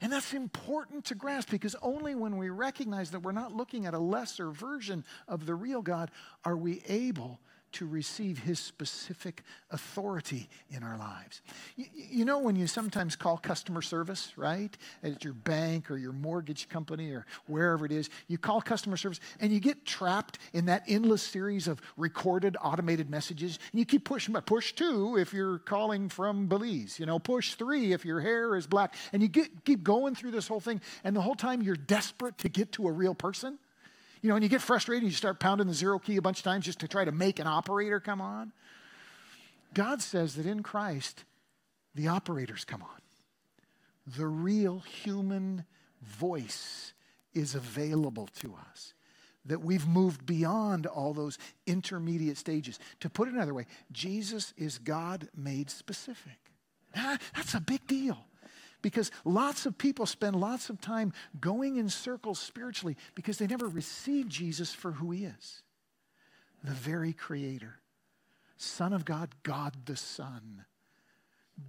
[0.00, 3.94] And that's important to grasp because only when we recognize that we're not looking at
[3.94, 6.10] a lesser version of the real God
[6.44, 7.40] are we able
[7.72, 11.42] to receive his specific authority in our lives.
[11.76, 14.76] You, you know, when you sometimes call customer service, right?
[15.02, 19.20] At your bank or your mortgage company or wherever it is, you call customer service
[19.40, 23.58] and you get trapped in that endless series of recorded automated messages.
[23.72, 27.92] And you keep pushing, push two if you're calling from Belize, you know, push three
[27.92, 28.94] if your hair is black.
[29.12, 30.80] And you get, keep going through this whole thing.
[31.04, 33.58] And the whole time you're desperate to get to a real person.
[34.22, 36.44] You know, and you get frustrated, you start pounding the zero key a bunch of
[36.44, 38.52] times just to try to make an operator come on.
[39.74, 41.24] God says that in Christ,
[41.94, 42.88] the operators come on.
[44.16, 45.64] The real human
[46.02, 46.92] voice
[47.34, 48.94] is available to us.
[49.44, 52.78] That we've moved beyond all those intermediate stages.
[53.00, 56.38] To put it another way, Jesus is God made specific.
[56.96, 58.18] Ah, That's a big deal
[58.82, 63.68] because lots of people spend lots of time going in circles spiritually because they never
[63.68, 65.62] received Jesus for who he is
[66.64, 67.78] the very creator,
[68.56, 70.64] Son of God, God the Son,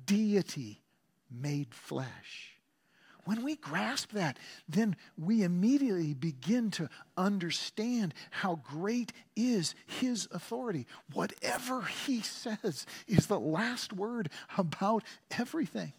[0.06, 0.82] deity
[1.30, 2.54] made flesh.
[3.26, 4.40] When we grasp that,
[4.70, 10.88] then we immediately begin to understand how great is his authority.
[11.14, 15.04] Whatever he says is the last word about
[15.38, 15.92] everything.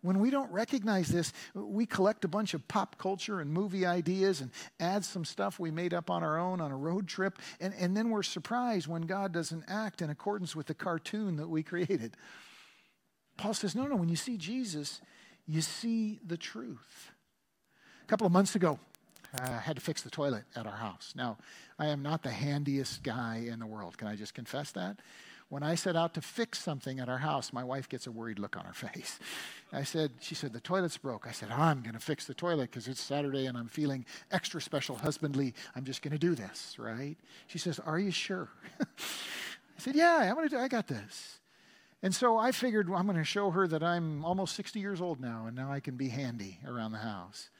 [0.00, 4.40] When we don't recognize this, we collect a bunch of pop culture and movie ideas
[4.40, 7.74] and add some stuff we made up on our own on a road trip, and,
[7.74, 11.64] and then we're surprised when God doesn't act in accordance with the cartoon that we
[11.64, 12.16] created.
[13.36, 15.00] Paul says, no, no, when you see Jesus,
[15.46, 17.10] you see the truth.
[18.02, 18.78] A couple of months ago,
[19.40, 21.12] I had to fix the toilet at our house.
[21.16, 21.38] Now,
[21.78, 23.98] I am not the handiest guy in the world.
[23.98, 25.00] Can I just confess that?
[25.48, 28.38] When I set out to fix something at our house, my wife gets a worried
[28.38, 29.18] look on her face.
[29.72, 31.26] I said, she said, the toilet's broke.
[31.26, 34.60] I said, I'm going to fix the toilet because it's Saturday and I'm feeling extra
[34.60, 35.54] special husbandly.
[35.74, 37.16] I'm just going to do this, right?
[37.46, 38.48] She says, Are you sure?
[38.80, 38.84] I
[39.78, 41.38] said, Yeah, I'm going to do, I got this.
[42.02, 45.00] And so I figured well, I'm going to show her that I'm almost 60 years
[45.00, 47.50] old now and now I can be handy around the house.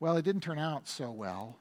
[0.00, 1.58] Well, it didn't turn out so well.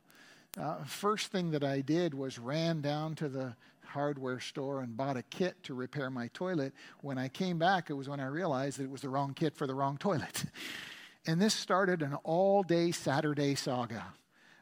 [0.60, 3.56] Uh, first thing that I did was ran down to the
[3.90, 6.74] hardware store and bought a kit to repair my toilet.
[7.02, 9.56] When I came back, it was when I realized that it was the wrong kit
[9.56, 10.46] for the wrong toilet.
[11.26, 14.14] and this started an all day Saturday saga.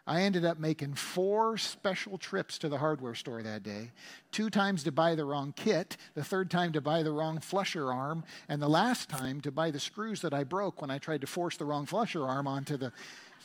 [0.07, 3.91] I ended up making four special trips to the hardware store that day.
[4.31, 7.91] Two times to buy the wrong kit, the third time to buy the wrong flusher
[7.91, 11.21] arm, and the last time to buy the screws that I broke when I tried
[11.21, 12.93] to force the wrong flusher arm onto the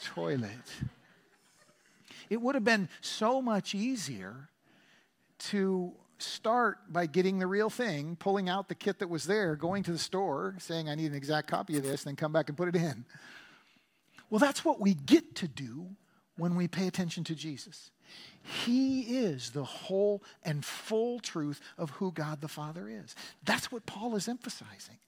[0.04, 0.50] toilet.
[2.30, 4.48] It would have been so much easier
[5.50, 9.82] to start by getting the real thing, pulling out the kit that was there, going
[9.82, 12.48] to the store, saying, I need an exact copy of this, and then come back
[12.48, 13.04] and put it in.
[14.30, 15.88] Well, that's what we get to do
[16.36, 17.90] when we pay attention to Jesus.
[18.42, 23.14] He is the whole and full truth of who God the Father is.
[23.44, 24.98] That's what Paul is emphasizing.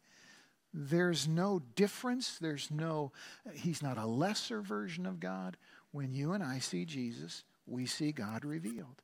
[0.72, 2.39] There's no difference.
[2.39, 3.12] There's no,
[3.55, 5.57] he's not a lesser version of God.
[5.93, 9.01] When you and I see Jesus, we see God revealed.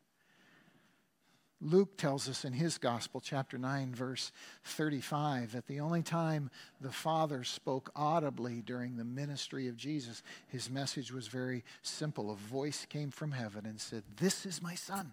[1.62, 4.32] Luke tells us in his gospel, chapter 9, verse
[4.64, 6.50] 35, that the only time
[6.80, 12.30] the Father spoke audibly during the ministry of Jesus, his message was very simple.
[12.30, 15.12] A voice came from heaven and said, This is my Son.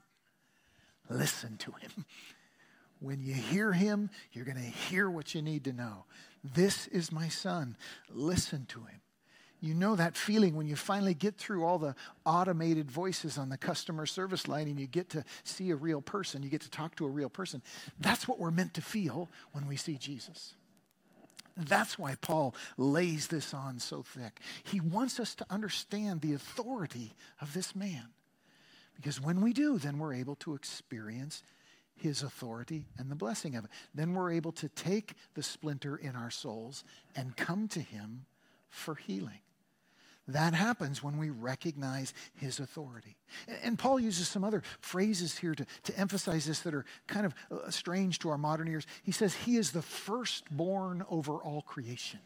[1.09, 2.05] Listen to him.
[2.99, 6.05] When you hear him, you're going to hear what you need to know.
[6.43, 7.75] This is my Son.
[8.09, 9.01] Listen to him.
[9.59, 11.95] You know that feeling when you finally get through all the
[12.25, 16.43] automated voices on the customer service line and you get to see a real person,
[16.43, 17.63] you get to talk to a real person.
[17.99, 20.53] That's what we're meant to feel when we see Jesus.
[21.57, 24.41] That's why Paul lays this on so thick.
[24.63, 28.09] He wants us to understand the authority of this man.
[28.95, 31.41] Because when we do, then we're able to experience
[31.95, 33.71] his authority and the blessing of it.
[33.95, 36.83] Then we're able to take the splinter in our souls
[37.15, 38.25] and come to him
[38.69, 39.39] for healing.
[40.28, 43.15] That happens when we recognize his authority.
[43.63, 47.34] And Paul uses some other phrases here to, to emphasize this that are kind of
[47.49, 48.86] uh, strange to our modern ears.
[49.03, 52.19] He says, He is the firstborn over all creation.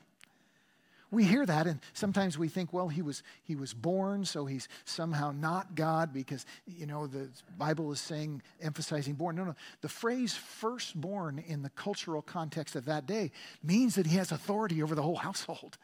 [1.11, 4.69] We hear that, and sometimes we think, well, he was, he was born, so he's
[4.85, 7.27] somehow not God because, you know, the
[7.57, 9.35] Bible is saying, emphasizing born.
[9.35, 9.55] No, no.
[9.81, 13.31] The phrase firstborn in the cultural context of that day
[13.61, 15.77] means that he has authority over the whole household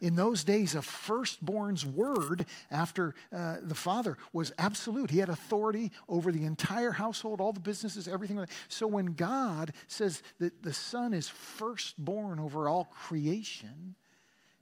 [0.00, 5.10] in those days, a firstborn's word after uh, the father was absolute.
[5.10, 8.44] He had authority over the entire household, all the businesses, everything.
[8.68, 13.94] So when God says that the son is firstborn over all creation,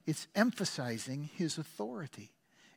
[0.06, 2.30] it's emphasizing his authority.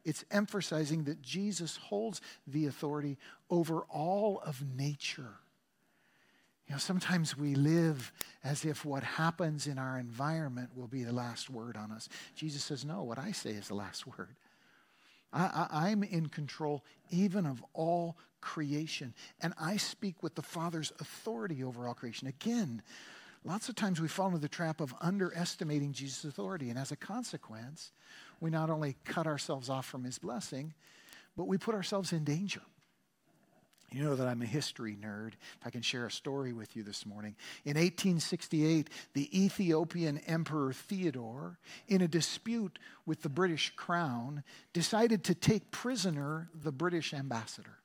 [0.04, 3.18] It's emphasizing that Jesus holds the authority
[3.50, 5.40] over all of nature.
[6.68, 8.12] You know, sometimes we live
[8.44, 12.10] as if what happens in our environment will be the last word on us.
[12.36, 14.36] Jesus says, No, what I say is the last word.
[15.38, 21.62] I, am in control even of all creation, and I speak with the Father's authority
[21.62, 22.28] over all creation.
[22.28, 22.82] Again,
[23.44, 26.96] lots of times we fall into the trap of underestimating Jesus' authority, and as a
[26.96, 27.92] consequence,
[28.40, 30.74] we not only cut ourselves off from his blessing,
[31.36, 32.62] but we put ourselves in danger.
[33.92, 35.34] You know that I'm a history nerd.
[35.60, 37.36] If I can share a story with you this morning.
[37.64, 45.36] In 1868, the Ethiopian Emperor Theodore, in a dispute with the British crown, decided to
[45.36, 47.78] take prisoner the British ambassador.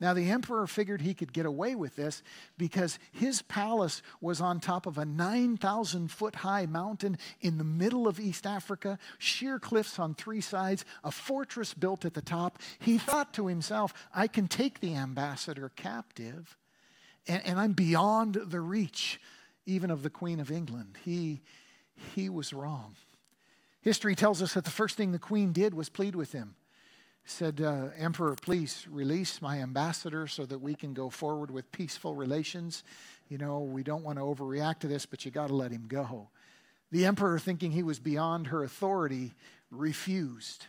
[0.00, 2.22] Now, the emperor figured he could get away with this
[2.56, 8.06] because his palace was on top of a 9,000 foot high mountain in the middle
[8.06, 12.60] of East Africa, sheer cliffs on three sides, a fortress built at the top.
[12.78, 16.56] He thought to himself, I can take the ambassador captive,
[17.26, 19.20] and, and I'm beyond the reach
[19.66, 20.96] even of the Queen of England.
[21.04, 21.42] He,
[22.14, 22.94] he was wrong.
[23.80, 26.54] History tells us that the first thing the queen did was plead with him.
[27.30, 32.14] Said, uh, Emperor, please release my ambassador so that we can go forward with peaceful
[32.14, 32.84] relations.
[33.28, 35.84] You know, we don't want to overreact to this, but you got to let him
[35.88, 36.30] go.
[36.90, 39.34] The emperor, thinking he was beyond her authority,
[39.70, 40.66] refused.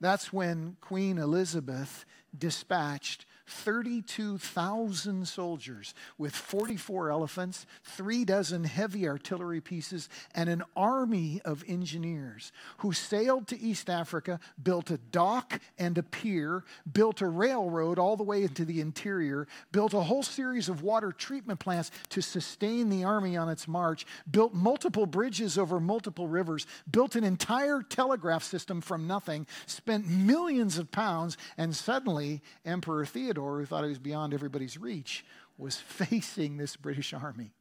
[0.00, 2.04] That's when Queen Elizabeth
[2.38, 11.64] dispatched 32,000 soldiers with 44 elephants, three dozen heavy artillery pieces, and an army of
[11.66, 17.98] engineers who sailed to East Africa, built a dock and a pier, built a railroad
[17.98, 22.22] all the way into the interior, built a whole series of water treatment plants to
[22.22, 27.82] sustain the army on its march, built multiple bridges over multiple rivers, built an entire
[27.82, 33.88] telegraph system from nothing, spent millions of pounds, and suddenly Emperor Theodore, who thought he
[33.88, 35.24] was beyond everybody's reach,
[35.58, 37.52] was facing this British army.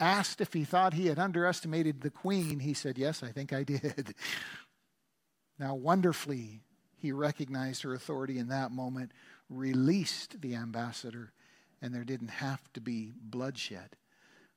[0.00, 3.64] Asked if he thought he had underestimated the queen, he said, Yes, I think I
[3.64, 4.14] did.
[5.56, 6.62] Now, wonderfully,
[6.96, 9.12] he recognized her authority in that moment,
[9.48, 11.32] released the ambassador,
[11.80, 13.90] and there didn't have to be bloodshed.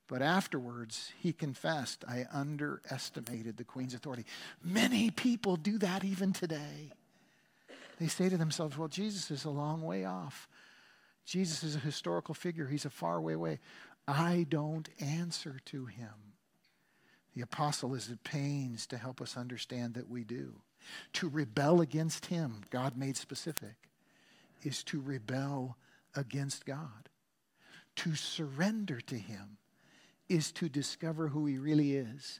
[0.07, 4.25] But afterwards, he confessed, I underestimated the queen's authority.
[4.63, 6.93] Many people do that even today.
[7.99, 10.47] They say to themselves, well, Jesus is a long way off.
[11.25, 13.59] Jesus is a historical figure, he's a far way away.
[14.07, 16.13] I don't answer to him.
[17.35, 20.61] The apostle is at pains to help us understand that we do.
[21.13, 23.75] To rebel against him, God made specific,
[24.63, 25.77] is to rebel
[26.15, 27.09] against God.
[27.97, 29.57] To surrender to him
[30.29, 32.39] is to discover who he really is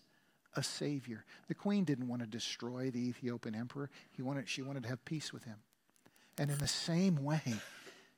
[0.57, 1.23] a savior.
[1.47, 5.05] The queen didn't want to destroy the Ethiopian emperor, he wanted, she wanted to have
[5.05, 5.57] peace with him.
[6.37, 7.41] And in the same way,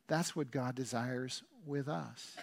[0.07, 2.35] that's what God desires with us.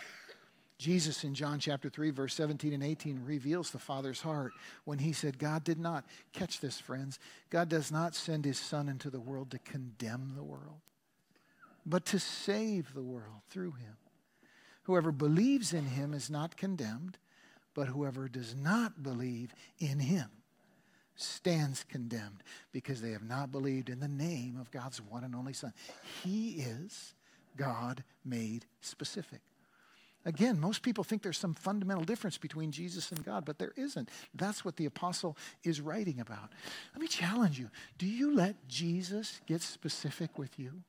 [0.79, 4.53] Jesus in John chapter 3, verse 17 and 18 reveals the Father's heart
[4.85, 7.19] when he said, God did not, catch this, friends,
[7.49, 10.81] God does not send his Son into the world to condemn the world,
[11.87, 13.97] but to save the world through him.
[14.83, 17.17] Whoever believes in him is not condemned,
[17.77, 20.31] but whoever does not believe in him
[21.15, 25.53] stands condemned because they have not believed in the name of God's one and only
[25.53, 25.75] Son.
[26.25, 27.15] He is
[27.55, 29.41] God made specific.
[30.25, 34.09] Again, most people think there's some fundamental difference between Jesus and God, but there isn't.
[34.35, 36.51] That's what the apostle is writing about.
[36.95, 40.83] Let me challenge you do you let Jesus get specific with you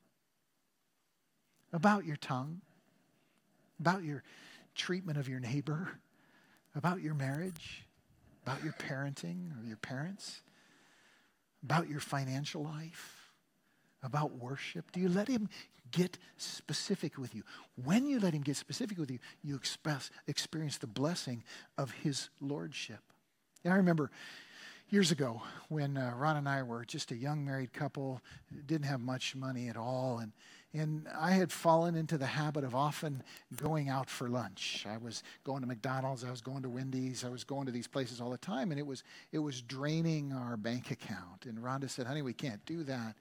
[1.70, 2.62] about your tongue,
[3.78, 4.24] about your
[4.74, 6.00] treatment of your neighbor,
[6.74, 7.84] about your marriage,
[8.44, 10.42] about your parenting or your parents,
[11.62, 13.30] about your financial life,
[14.02, 14.92] about worship?
[14.92, 15.48] Do you let him
[15.90, 17.42] get specific with you?
[17.82, 21.42] When you let him get specific with you, you express, experience the blessing
[21.76, 23.00] of his lordship.
[23.64, 24.10] And I remember
[24.90, 28.20] years ago when uh, Ron and I were just a young married couple,
[28.66, 30.32] didn't have much money at all, and
[30.74, 33.22] and I had fallen into the habit of often
[33.56, 34.86] going out for lunch.
[34.88, 37.86] I was going to McDonald's, I was going to Wendy's, I was going to these
[37.86, 39.02] places all the time, and it was
[39.32, 41.46] it was draining our bank account.
[41.46, 43.16] And Rhonda said, "Honey, we can't do that.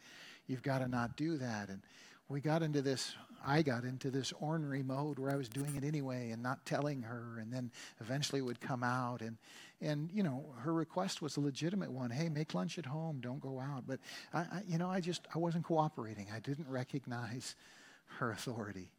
[0.48, 1.82] You've got to not do that." And
[2.28, 3.16] we got into this
[3.46, 7.02] I got into this ornery mode where I was doing it anyway and not telling
[7.02, 7.72] her, and then
[8.02, 9.22] eventually would come out.
[9.22, 9.38] And,
[9.82, 12.10] and you know, her request was a legitimate one.
[12.10, 13.84] Hey, make lunch at home, don't go out.
[13.88, 14.00] But,
[14.34, 16.28] I, I, you know, I just, I wasn't cooperating.
[16.34, 17.56] I didn't recognize
[18.20, 18.92] her authority.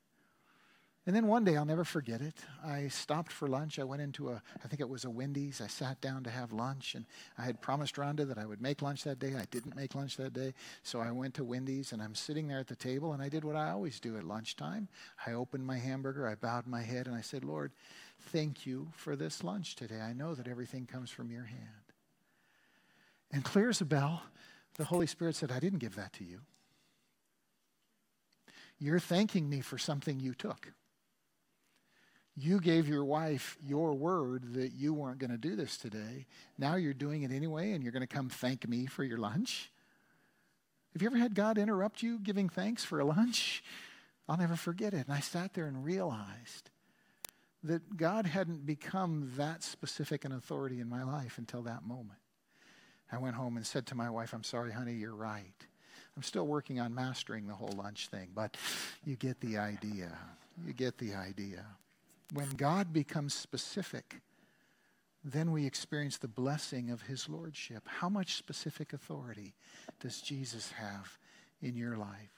[1.09, 2.35] And then one day, I'll never forget it.
[2.63, 3.79] I stopped for lunch.
[3.79, 5.63] I went into a, I think it was a Wendy's.
[5.63, 7.07] I sat down to have lunch, and
[7.39, 9.35] I had promised Rhonda that I would make lunch that day.
[9.35, 10.53] I didn't make lunch that day.
[10.83, 13.43] So I went to Wendy's, and I'm sitting there at the table, and I did
[13.43, 14.87] what I always do at lunchtime.
[15.27, 17.73] I opened my hamburger, I bowed my head, and I said, Lord,
[18.31, 20.03] thank you for this lunch today.
[20.03, 21.95] I know that everything comes from your hand.
[23.33, 24.25] And clear as a bell,
[24.75, 26.41] the Holy Spirit said, I didn't give that to you.
[28.79, 30.75] You're thanking me for something you took
[32.41, 36.27] you gave your wife your word that you weren't going to do this today.
[36.57, 39.73] Now you're doing it anyway, and you're going to come thank me for your lunch.
[40.93, 43.63] Have you ever had God interrupt you giving thanks for a lunch?
[44.29, 45.07] I'll never forget it.
[45.07, 46.71] And I sat there and realized
[47.65, 52.19] that God hadn't become that specific an authority in my life until that moment.
[53.11, 55.67] I went home and said to my wife, I'm sorry, honey, you're right.
[56.17, 58.57] I'm still working on mastering the whole lunch thing, but
[59.05, 60.17] you get the idea.
[60.65, 61.65] You get the idea.
[62.33, 64.21] When God becomes specific,
[65.25, 67.85] then we experience the blessing of his lordship.
[67.87, 69.55] How much specific authority
[70.01, 71.19] does Jesus have
[71.61, 72.38] in your life?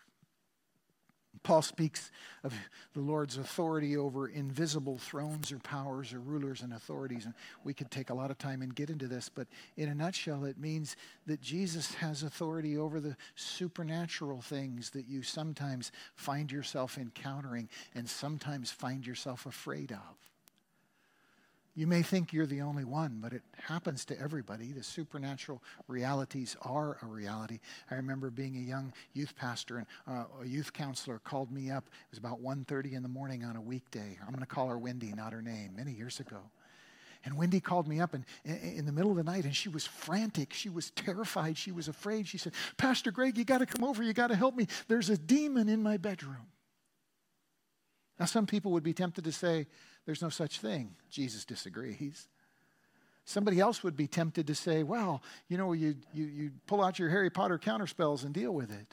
[1.43, 2.11] Paul speaks
[2.45, 2.53] of
[2.93, 7.25] the Lord's authority over invisible thrones or powers or rulers and authorities.
[7.25, 9.95] And we could take a lot of time and get into this, but in a
[9.95, 16.53] nutshell, it means that Jesus has authority over the supernatural things that you sometimes find
[16.53, 20.30] yourself encountering and sometimes find yourself afraid of.
[21.77, 24.73] You may think you're the only one, but it happens to everybody.
[24.73, 27.61] The supernatural realities are a reality.
[27.91, 31.85] I remember being a young youth pastor, and uh, a youth counselor called me up.
[31.87, 34.19] It was about 1.30 in the morning on a weekday.
[34.21, 36.39] I'm going to call her Wendy, not her name, many years ago.
[37.25, 39.87] And Wendy called me up and, in the middle of the night, and she was
[39.87, 40.53] frantic.
[40.53, 41.57] She was terrified.
[41.57, 42.27] She was afraid.
[42.27, 44.03] She said, Pastor Greg, you got to come over.
[44.03, 44.67] You got to help me.
[44.89, 46.49] There's a demon in my bedroom.
[48.19, 49.67] Now, some people would be tempted to say,
[50.11, 50.97] there's no such thing.
[51.09, 52.27] Jesus disagrees.
[53.25, 56.99] Somebody else would be tempted to say, well, you know, you, you, you pull out
[56.99, 58.89] your Harry Potter counterspells and deal with it.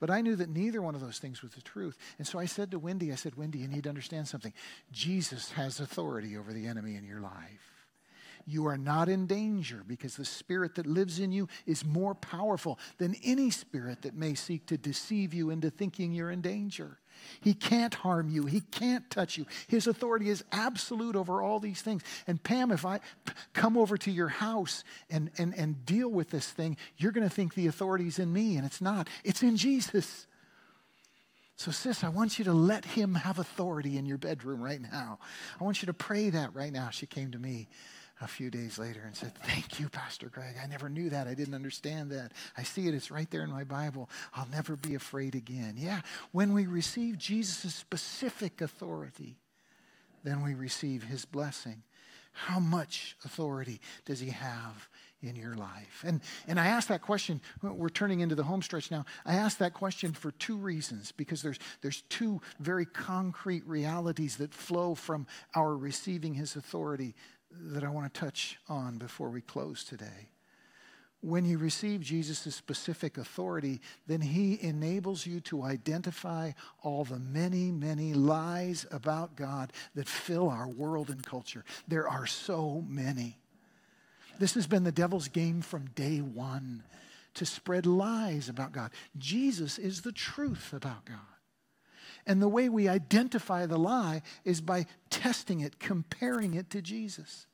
[0.00, 1.98] But I knew that neither one of those things was the truth.
[2.16, 4.54] And so I said to Wendy, I said, Wendy, you need to understand something.
[4.90, 7.84] Jesus has authority over the enemy in your life.
[8.46, 12.78] You are not in danger because the spirit that lives in you is more powerful
[12.96, 17.00] than any spirit that may seek to deceive you into thinking you're in danger.
[17.40, 18.46] He can't harm you.
[18.46, 19.46] He can't touch you.
[19.66, 22.02] His authority is absolute over all these things.
[22.26, 23.00] And Pam, if I
[23.52, 27.34] come over to your house and, and, and deal with this thing, you're going to
[27.34, 29.08] think the authority's in me, and it's not.
[29.24, 30.26] It's in Jesus.
[31.56, 35.18] So, sis, I want you to let him have authority in your bedroom right now.
[35.60, 36.90] I want you to pray that right now.
[36.90, 37.68] She came to me
[38.20, 40.56] a few days later and said, Thank you, Pastor Greg.
[40.62, 41.26] I never knew that.
[41.26, 42.32] I didn't understand that.
[42.56, 42.94] I see it.
[42.94, 44.08] It's right there in my Bible.
[44.34, 45.74] I'll never be afraid again.
[45.76, 46.00] Yeah,
[46.32, 49.36] when we receive Jesus' specific authority,
[50.24, 51.82] then we receive his blessing.
[52.32, 54.88] How much authority does he have
[55.22, 56.04] in your life?
[56.06, 59.04] And, and I ask that question, we're turning into the home stretch now.
[59.26, 64.54] I ask that question for two reasons because there's, there's two very concrete realities that
[64.54, 67.16] flow from our receiving his authority
[67.50, 70.28] that I want to touch on before we close today.
[71.20, 77.72] When you receive Jesus' specific authority, then he enables you to identify all the many,
[77.72, 81.64] many lies about God that fill our world and culture.
[81.88, 83.36] There are so many.
[84.38, 86.84] This has been the devil's game from day one
[87.34, 88.92] to spread lies about God.
[89.16, 91.18] Jesus is the truth about God.
[92.28, 97.46] And the way we identify the lie is by testing it, comparing it to Jesus.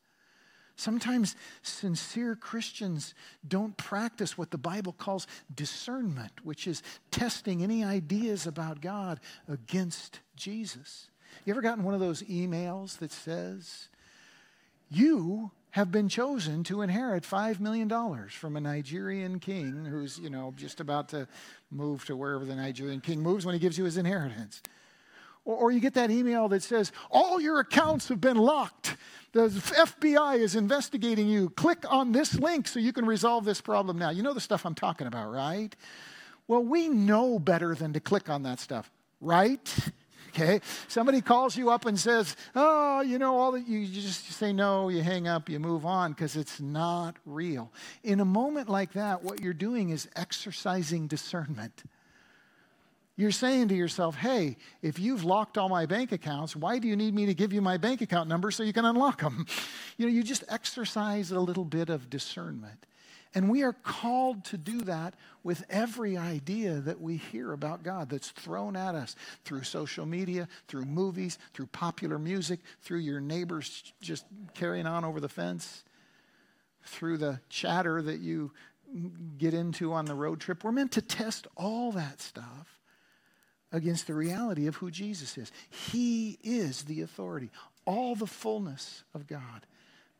[0.75, 3.15] Sometimes sincere Christians
[3.47, 10.19] don't practice what the Bible calls discernment, which is testing any ideas about God against
[10.35, 11.07] Jesus.
[11.45, 13.89] You ever gotten one of those emails that says,
[14.91, 17.91] You have been chosen to inherit $5 million
[18.29, 21.27] from a Nigerian king who's, you know, just about to
[21.69, 24.63] move to wherever the Nigerian king moves when he gives you his inheritance.
[25.45, 28.97] Or, or you get that email that says, All your accounts have been locked.
[29.33, 31.51] The FBI is investigating you.
[31.51, 34.11] Click on this link so you can resolve this problem now.
[34.11, 35.75] You know the stuff I'm talking about, right?
[36.47, 39.75] Well, we know better than to click on that stuff, right?
[40.35, 40.61] Okay.
[40.89, 44.53] Somebody calls you up and says, "Oh, you know, all that you, you just say
[44.53, 47.71] no, you hang up, you move on because it's not real."
[48.03, 51.85] In a moment like that, what you're doing is exercising discernment.
[53.17, 56.97] You're saying to yourself, hey, if you've locked all my bank accounts, why do you
[56.97, 59.47] need me to give you my bank account number so you can unlock them?
[59.97, 62.87] You know, you just exercise a little bit of discernment.
[63.35, 68.09] And we are called to do that with every idea that we hear about God
[68.09, 73.93] that's thrown at us through social media, through movies, through popular music, through your neighbors
[74.01, 74.25] just
[74.55, 75.83] carrying on over the fence,
[76.85, 78.53] through the chatter that you
[79.37, 80.63] get into on the road trip.
[80.63, 82.79] We're meant to test all that stuff
[83.73, 85.51] against the reality of who Jesus is.
[85.69, 87.51] He is the authority,
[87.85, 89.67] all the fullness of God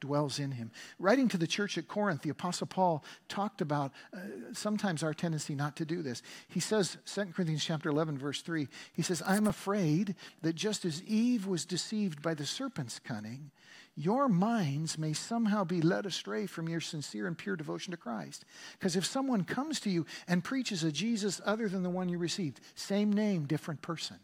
[0.05, 0.71] dwells in him.
[0.99, 4.19] Writing to the church at Corinth, the Apostle Paul talked about uh,
[4.53, 6.23] sometimes our tendency not to do this.
[6.49, 11.03] He says, 2 Corinthians chapter 11, verse 3, he says, I'm afraid that just as
[11.05, 13.51] Eve was deceived by the serpent's cunning,
[13.97, 18.45] your minds may somehow be led astray from your sincere and pure devotion to Christ.
[18.73, 22.19] Because if someone comes to you and preaches a Jesus other than the one you
[22.19, 24.19] received, same name, different person,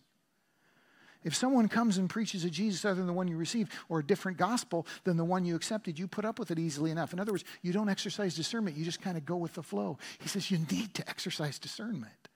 [1.23, 4.05] if someone comes and preaches a Jesus other than the one you received or a
[4.05, 7.13] different gospel than the one you accepted, you put up with it easily enough.
[7.13, 9.99] In other words, you don't exercise discernment, you just kind of go with the flow.
[10.19, 12.29] He says you need to exercise discernment.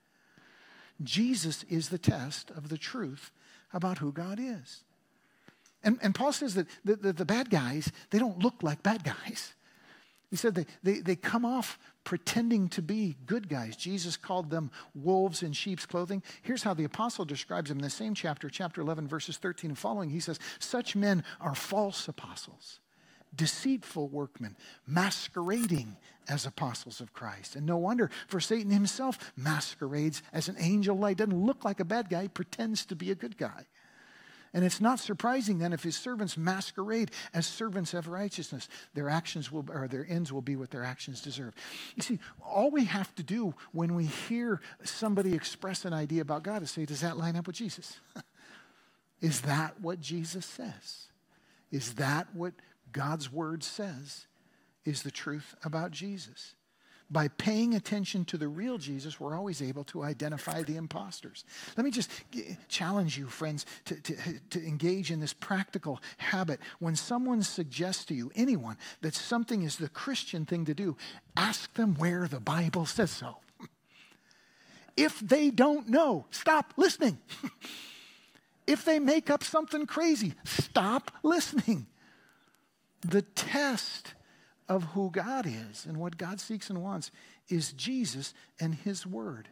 [1.03, 3.31] Jesus is the test of the truth
[3.73, 4.83] about who God is.
[5.83, 9.03] And, and Paul says that the, the, the bad guys, they don't look like bad
[9.03, 9.54] guys.
[10.35, 13.77] He said they, they, they come off pretending to be good guys.
[13.77, 16.21] Jesus called them wolves in sheep's clothing.
[16.41, 19.77] Here's how the apostle describes them in the same chapter, chapter 11, verses 13 and
[19.77, 20.09] following.
[20.09, 22.81] He says, Such men are false apostles,
[23.33, 25.95] deceitful workmen, masquerading
[26.27, 27.55] as apostles of Christ.
[27.55, 31.15] And no wonder, for Satan himself masquerades as an angel light.
[31.15, 33.67] Doesn't look like a bad guy, pretends to be a good guy.
[34.55, 38.69] And it's not surprising then if his servants masquerade as servants of righteousness.
[38.93, 41.53] Their actions will, or their ends will be what their actions deserve.
[41.97, 46.43] You see, all we have to do when we hear somebody express an idea about
[46.43, 47.99] God is say, does that line up with Jesus?
[49.21, 51.09] is that what Jesus says?
[51.69, 52.53] Is that what
[52.93, 54.25] God's word says
[54.85, 56.55] is the truth about Jesus?
[57.09, 61.45] By paying attention to the real Jesus, we're always able to identify the imposters.
[61.77, 62.09] Let me just
[62.67, 64.15] challenge you, friends, to, to,
[64.49, 66.59] to engage in this practical habit.
[66.79, 70.97] When someone suggests to you, anyone, that something is the Christian thing to do,
[71.37, 73.37] ask them where the Bible says so.
[74.97, 77.19] If they don't know, stop listening.
[78.67, 81.85] if they make up something crazy, stop listening.
[83.01, 84.14] The test
[84.67, 87.11] of who God is and what God seeks and wants
[87.49, 89.49] is Jesus and His Word.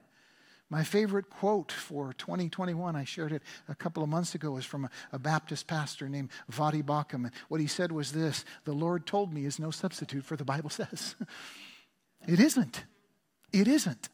[0.70, 4.86] My favorite quote for 2021, I shared it a couple of months ago, is from
[4.86, 7.26] a, a Baptist pastor named Voddie Baucham.
[7.26, 10.46] And what he said was this The Lord told me is no substitute for the
[10.46, 11.16] Bible says.
[12.28, 12.86] it isn't.
[13.52, 14.10] It isn't.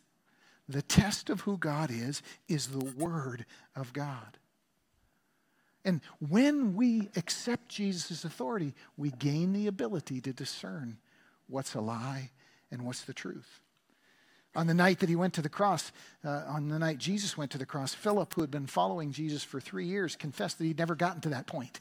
[0.68, 3.46] The test of who God is, is the Word
[3.76, 4.39] of God.
[5.90, 10.98] And when we accept Jesus' authority, we gain the ability to discern
[11.48, 12.30] what's a lie
[12.70, 13.60] and what's the truth.
[14.56, 15.92] On the night that he went to the cross,
[16.24, 19.44] uh, on the night Jesus went to the cross, Philip, who had been following Jesus
[19.44, 21.80] for three years, confessed that he'd never gotten to that point.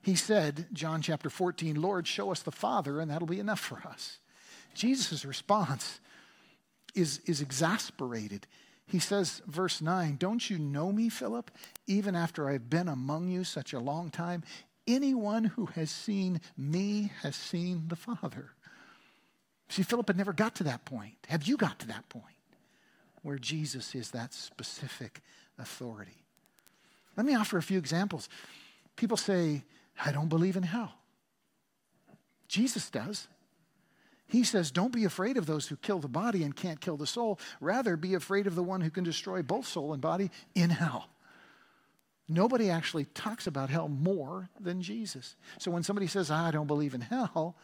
[0.00, 3.82] He said, John chapter 14, Lord, show us the Father, and that'll be enough for
[3.86, 4.16] us.
[4.72, 6.00] Jesus' response
[6.94, 8.46] is, is exasperated.
[8.88, 11.50] He says, verse 9, Don't you know me, Philip,
[11.86, 14.42] even after I've been among you such a long time?
[14.86, 18.52] Anyone who has seen me has seen the Father.
[19.68, 21.16] See, Philip had never got to that point.
[21.28, 22.24] Have you got to that point
[23.22, 25.20] where Jesus is that specific
[25.58, 26.24] authority?
[27.14, 28.30] Let me offer a few examples.
[28.96, 29.64] People say,
[30.02, 30.94] I don't believe in hell.
[32.48, 33.28] Jesus does.
[34.28, 37.06] He says, Don't be afraid of those who kill the body and can't kill the
[37.06, 37.40] soul.
[37.60, 41.08] Rather, be afraid of the one who can destroy both soul and body in hell.
[42.28, 45.34] Nobody actually talks about hell more than Jesus.
[45.58, 47.56] So when somebody says, I don't believe in hell,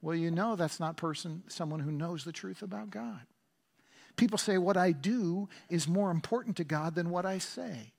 [0.00, 3.20] well, you know that's not person, someone who knows the truth about God.
[4.16, 7.92] People say, What I do is more important to God than what I say.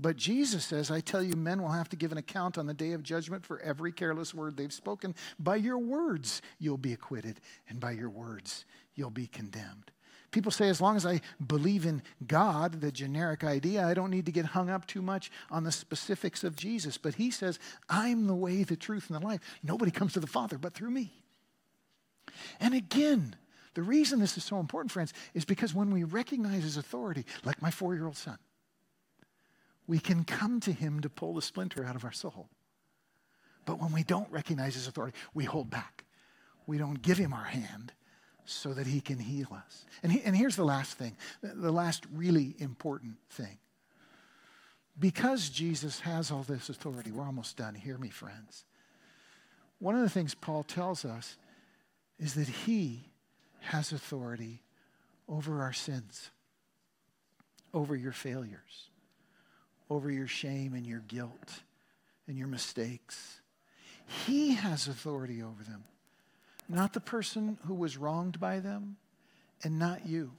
[0.00, 2.74] But Jesus says, I tell you, men will have to give an account on the
[2.74, 5.14] day of judgment for every careless word they've spoken.
[5.40, 9.90] By your words, you'll be acquitted, and by your words, you'll be condemned.
[10.30, 14.26] People say, as long as I believe in God, the generic idea, I don't need
[14.26, 16.98] to get hung up too much on the specifics of Jesus.
[16.98, 19.40] But he says, I'm the way, the truth, and the life.
[19.62, 21.12] Nobody comes to the Father but through me.
[22.60, 23.34] And again,
[23.74, 27.62] the reason this is so important, friends, is because when we recognize his authority, like
[27.62, 28.38] my four year old son,
[29.88, 32.48] we can come to him to pull the splinter out of our soul.
[33.64, 36.04] But when we don't recognize his authority, we hold back.
[36.66, 37.92] We don't give him our hand
[38.44, 39.86] so that he can heal us.
[40.02, 43.58] And, he, and here's the last thing, the last really important thing.
[44.98, 47.74] Because Jesus has all this authority, we're almost done.
[47.74, 48.64] Hear me, friends.
[49.78, 51.36] One of the things Paul tells us
[52.18, 53.08] is that he
[53.60, 54.62] has authority
[55.28, 56.30] over our sins,
[57.72, 58.90] over your failures
[59.90, 61.62] over your shame and your guilt
[62.26, 63.40] and your mistakes.
[64.26, 65.84] He has authority over them,
[66.68, 68.96] not the person who was wronged by them
[69.62, 70.32] and not you.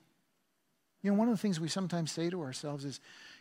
[1.02, 3.00] You know, one of the things we sometimes say to ourselves is,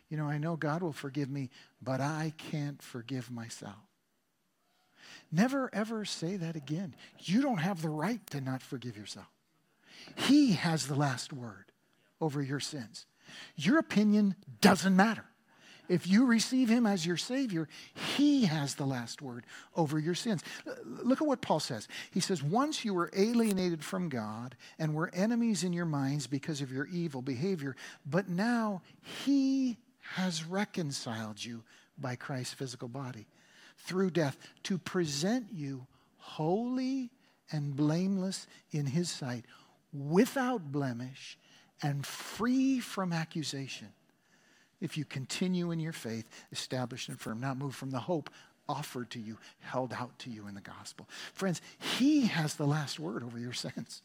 [0.09, 1.51] you know, I know God will forgive me,
[1.83, 3.75] but I can't forgive myself.
[5.31, 6.95] Never ever say that again.
[7.21, 9.27] You don't have the right to not forgive yourself.
[10.17, 11.67] He has the last word
[12.21, 13.07] over your sins.
[13.57, 15.25] Your opinion doesn't matter.
[15.89, 17.69] If you receive him as your Savior,
[18.17, 20.43] he has the last word over your sins.
[20.85, 21.89] Look at what Paul says.
[22.11, 26.61] He says, Once you were alienated from God and were enemies in your minds because
[26.61, 27.75] of your evil behavior,
[28.05, 28.83] but now
[29.25, 29.79] he
[30.15, 31.63] has reconciled you
[31.99, 33.27] by Christ's physical body
[33.79, 35.87] through death to present you
[36.19, 37.11] holy
[37.51, 39.45] and blameless in his sight,
[39.93, 41.39] without blemish
[41.83, 43.89] and free from accusation
[44.81, 48.31] if you continue in your faith, established and firm, not moved from the hope
[48.69, 51.09] offered to you, held out to you in the gospel.
[51.33, 54.03] Friends, He has the last word over your sins.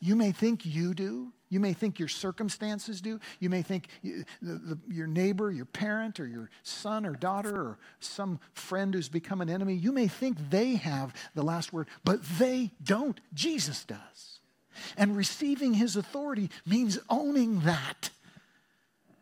[0.00, 1.32] You may think you do.
[1.48, 3.20] You may think your circumstances do.
[3.38, 7.54] You may think you, the, the, your neighbor, your parent, or your son or daughter,
[7.54, 11.86] or some friend who's become an enemy, you may think they have the last word,
[12.02, 13.20] but they don't.
[13.32, 14.40] Jesus does.
[14.96, 18.10] And receiving his authority means owning that,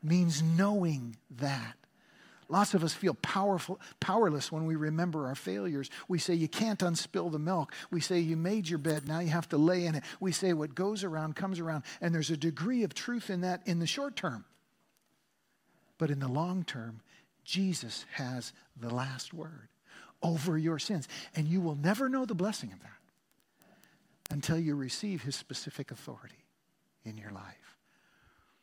[0.03, 1.76] means knowing that.
[2.48, 5.88] Lots of us feel powerful, powerless when we remember our failures.
[6.09, 7.72] We say, You can't unspill the milk.
[7.92, 10.03] We say, You made your bed, now you have to lay in it.
[10.18, 11.84] We say, What goes around comes around.
[12.01, 14.44] And there's a degree of truth in that in the short term.
[15.96, 17.03] But in the long term,
[17.44, 19.68] Jesus has the last word
[20.20, 21.07] over your sins.
[21.36, 26.44] And you will never know the blessing of that until you receive his specific authority
[27.05, 27.76] in your life.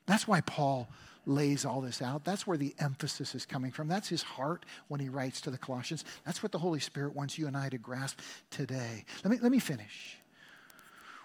[0.07, 0.89] That's why Paul
[1.28, 2.23] lays all this out.
[2.23, 3.88] That's where the emphasis is coming from.
[3.88, 6.05] That's his heart when he writes to the Colossians.
[6.25, 8.19] That's what the Holy Spirit wants you and I to grasp
[8.49, 9.03] today.
[9.23, 10.17] Let me, let me finish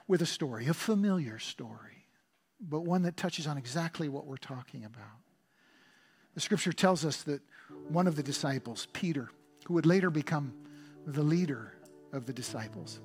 [0.08, 2.08] with a story, a familiar story,
[2.60, 5.22] but one that touches on exactly what we're talking about.
[6.34, 7.40] The scripture tells us that
[7.88, 9.30] one of the disciples, Peter,
[9.66, 10.52] who would later become
[11.06, 11.74] the leader
[12.12, 13.00] of the disciples,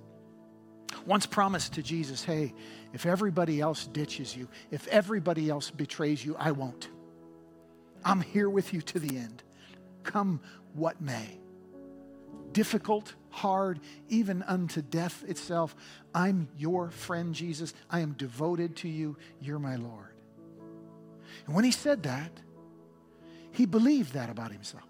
[1.07, 2.53] once promised to Jesus, hey,
[2.93, 6.89] if everybody else ditches you, if everybody else betrays you, I won't.
[8.03, 9.41] I'm here with you to the end.
[10.03, 10.41] Come
[10.73, 11.39] what may.
[12.51, 13.79] Difficult, hard,
[14.09, 15.77] even unto death itself.
[16.13, 17.73] I'm your friend, Jesus.
[17.89, 19.15] I am devoted to you.
[19.39, 20.13] You're my Lord.
[21.45, 22.31] And when he said that,
[23.51, 24.83] he believed that about himself.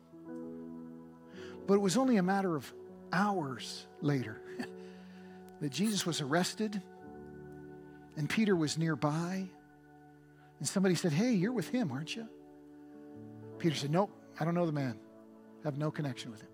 [1.67, 2.73] But it was only a matter of
[3.13, 4.41] hours later
[5.61, 6.81] that Jesus was arrested
[8.15, 9.47] and Peter was nearby.
[10.59, 12.27] And somebody said, Hey, you're with him, aren't you?
[13.59, 14.97] Peter said, Nope, I don't know the man.
[15.63, 16.49] I have no connection with him.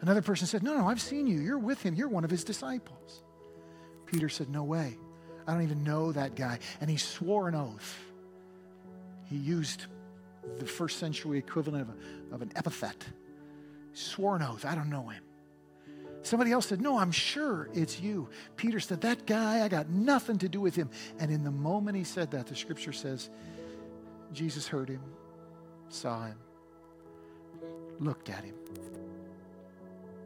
[0.00, 1.40] Another person said, No, no, I've seen you.
[1.40, 1.94] You're with him.
[1.94, 3.22] You're one of his disciples.
[4.06, 4.98] Peter said, No way.
[5.46, 6.58] I don't even know that guy.
[6.80, 7.98] And he swore an oath.
[9.24, 9.86] He used
[10.58, 13.04] the first century equivalent of, a, of an epithet.
[13.92, 14.64] He swore an oath.
[14.64, 15.22] I don't know him.
[16.26, 18.28] Somebody else said, No, I'm sure it's you.
[18.56, 20.90] Peter said, That guy, I got nothing to do with him.
[21.20, 23.30] And in the moment he said that, the scripture says,
[24.32, 25.00] Jesus heard him,
[25.88, 26.36] saw him,
[28.00, 28.56] looked at him.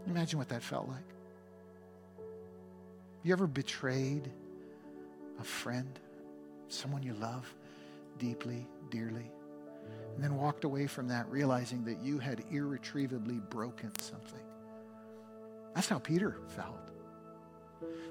[0.06, 1.04] Imagine what that felt like.
[3.22, 4.26] You ever betrayed
[5.38, 6.00] a friend,
[6.68, 7.54] someone you love
[8.16, 9.30] deeply, dearly,
[10.14, 14.40] and then walked away from that realizing that you had irretrievably broken something?
[15.74, 16.76] That's how Peter felt.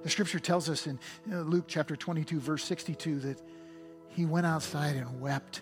[0.03, 0.99] The scripture tells us in
[1.31, 3.41] uh, Luke chapter 22, verse 62, that
[4.07, 5.61] he went outside and wept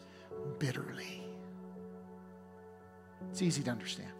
[0.59, 1.21] bitterly.
[3.31, 4.11] It's easy to understand.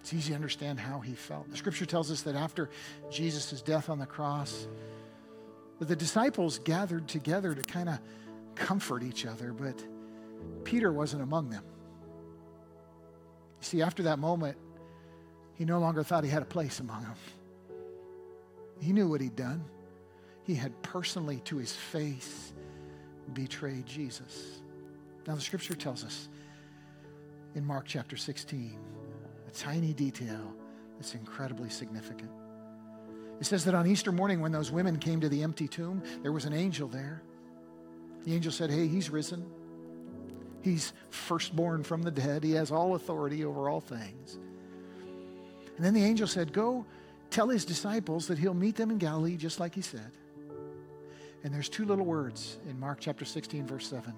[0.00, 1.50] It's easy to understand how he felt.
[1.50, 2.70] The scripture tells us that after
[3.10, 4.66] Jesus' death on the cross,
[5.80, 7.98] the disciples gathered together to kind of
[8.54, 9.84] comfort each other, but
[10.64, 11.64] Peter wasn't among them.
[13.60, 14.56] You see, after that moment,
[15.58, 17.14] he no longer thought he had a place among them.
[18.80, 19.64] He knew what he'd done.
[20.44, 22.52] He had personally, to his face,
[23.34, 24.62] betrayed Jesus.
[25.26, 26.28] Now, the scripture tells us
[27.56, 28.78] in Mark chapter 16
[29.46, 30.54] a tiny detail
[30.96, 32.30] that's incredibly significant.
[33.40, 36.32] It says that on Easter morning, when those women came to the empty tomb, there
[36.32, 37.22] was an angel there.
[38.24, 39.44] The angel said, Hey, he's risen.
[40.62, 42.42] He's firstborn from the dead.
[42.44, 44.38] He has all authority over all things.
[45.78, 46.84] And then the angel said, Go
[47.30, 50.10] tell his disciples that he'll meet them in Galilee, just like he said.
[51.44, 54.12] And there's two little words in Mark chapter 16, verse 7,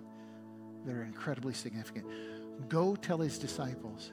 [0.87, 2.07] that are incredibly significant.
[2.71, 4.13] Go tell his disciples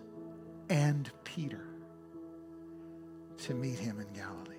[0.69, 1.65] and Peter
[3.37, 4.57] to meet him in Galilee.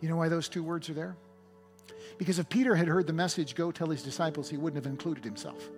[0.00, 1.16] You know why those two words are there?
[2.16, 5.22] Because if Peter had heard the message, go tell his disciples, he wouldn't have included
[5.22, 5.68] himself.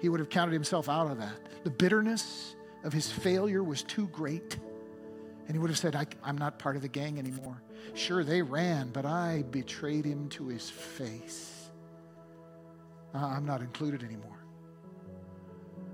[0.00, 1.38] He would have counted himself out of that.
[1.62, 4.58] The bitterness of his failure was too great.
[5.46, 7.62] And he would have said, I, am not part of the gang anymore.
[7.94, 11.70] Sure, they ran, but I betrayed him to his face.
[13.14, 14.44] Uh, I'm not included anymore.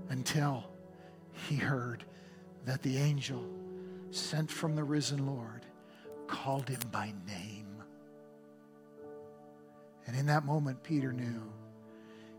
[0.09, 0.65] Until
[1.49, 2.05] he heard
[2.65, 3.43] that the angel
[4.11, 5.65] sent from the risen Lord
[6.27, 7.83] called him by name.
[10.07, 11.41] And in that moment, Peter knew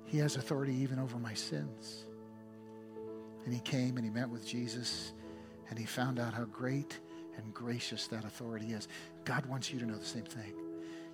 [0.05, 2.05] he has authority even over my sins.
[3.45, 5.12] And he came and he met with Jesus
[5.68, 6.99] and he found out how great
[7.36, 8.88] and gracious that authority is.
[9.24, 10.55] God wants you to know the same thing.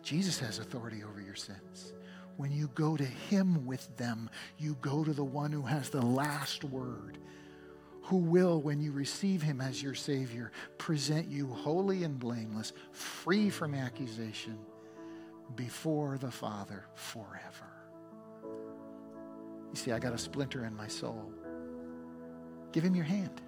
[0.02, 1.92] Jesus has authority over your sins.
[2.36, 6.02] When you go to him with them, you go to the one who has the
[6.02, 7.18] last word
[8.08, 13.50] who will, when you receive him as your Savior, present you holy and blameless, free
[13.50, 14.56] from accusation,
[15.56, 17.68] before the Father forever.
[18.42, 21.30] You see, I got a splinter in my soul.
[22.72, 23.40] Give him your hand.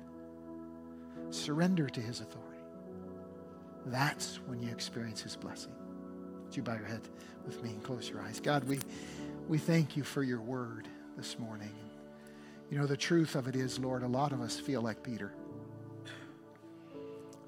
[1.31, 2.51] Surrender to his authority.
[3.87, 5.73] That's when you experience his blessing.
[6.45, 7.03] Would you bow your head
[7.47, 8.41] with me and close your eyes?
[8.41, 8.81] God, we,
[9.49, 11.75] we thank you for your word this morning.
[12.71, 15.33] You know, the truth of it is, Lord, a lot of us feel like Peter.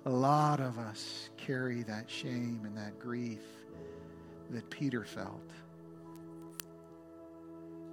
[0.04, 3.42] A lot of us carry that shame and that grief
[4.50, 5.50] that Peter felt.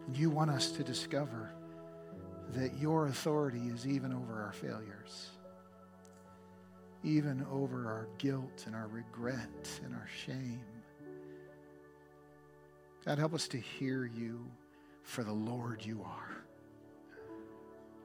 [0.08, 1.52] And you want us to discover
[2.54, 5.30] that your authority is even over our failures,
[7.04, 10.62] even over our guilt and our regret and our shame.
[13.06, 14.46] God, help us to hear you
[15.04, 16.40] for the Lord you are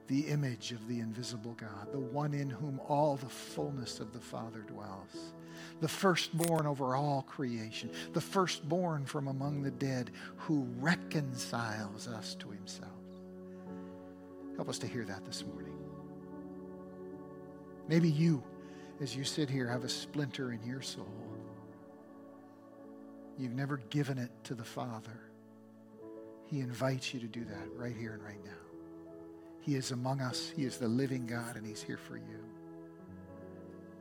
[0.07, 4.21] the image of the invisible God, the one in whom all the fullness of the
[4.21, 5.33] Father dwells,
[5.81, 12.51] the firstborn over all creation, the firstborn from among the dead, who reconciles us to
[12.51, 12.91] himself.
[14.57, 15.75] Help us to hear that this morning.
[17.89, 18.43] Maybe you,
[19.01, 21.09] as you sit here, have a splinter in your soul.
[23.39, 25.21] You've never given it to the Father.
[26.47, 28.51] He invites you to do that right here and right now.
[29.61, 30.53] He is among us.
[30.55, 32.45] He is the living God, and He's here for you.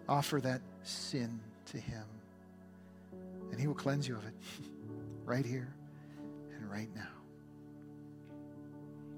[0.07, 2.03] Offer that sin to Him,
[3.49, 4.33] and He will cleanse you of it
[5.25, 5.73] right here
[6.55, 7.12] and right now.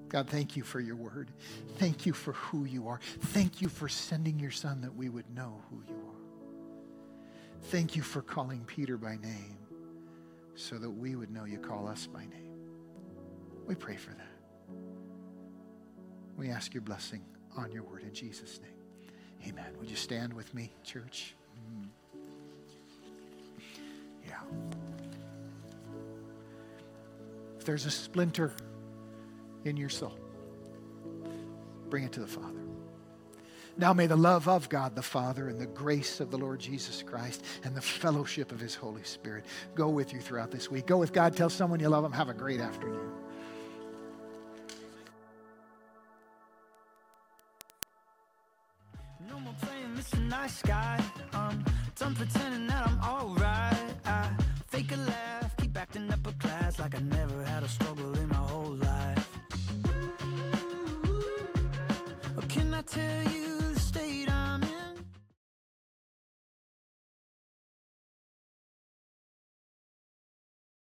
[0.08, 1.30] God, thank you for your word.
[1.78, 3.00] Thank you for who you are.
[3.20, 6.16] Thank you for sending your Son that we would know who you are.
[7.64, 9.58] Thank you for calling Peter by name
[10.54, 12.54] so that we would know you call us by name.
[13.66, 14.36] We pray for that.
[16.36, 17.24] We ask your blessing
[17.56, 19.50] on your word in Jesus' name.
[19.50, 19.72] Amen.
[19.78, 21.34] Would you stand with me, church?
[21.70, 21.88] Mm.
[24.26, 24.40] Yeah.
[27.58, 28.52] If there's a splinter
[29.66, 30.18] in your soul,
[31.90, 32.66] bring it to the Father.
[33.78, 37.02] Now may the love of God the Father and the grace of the Lord Jesus
[37.02, 39.44] Christ and the fellowship of his Holy Spirit
[39.74, 40.86] go with you throughout this week.
[40.86, 41.36] Go with God.
[41.36, 42.12] Tell someone you love them.
[42.12, 43.12] Have a great afternoon.
[49.28, 50.26] No more playing Mr.
[50.26, 51.04] Nice Guy.
[51.34, 51.62] I'm
[51.96, 52.14] done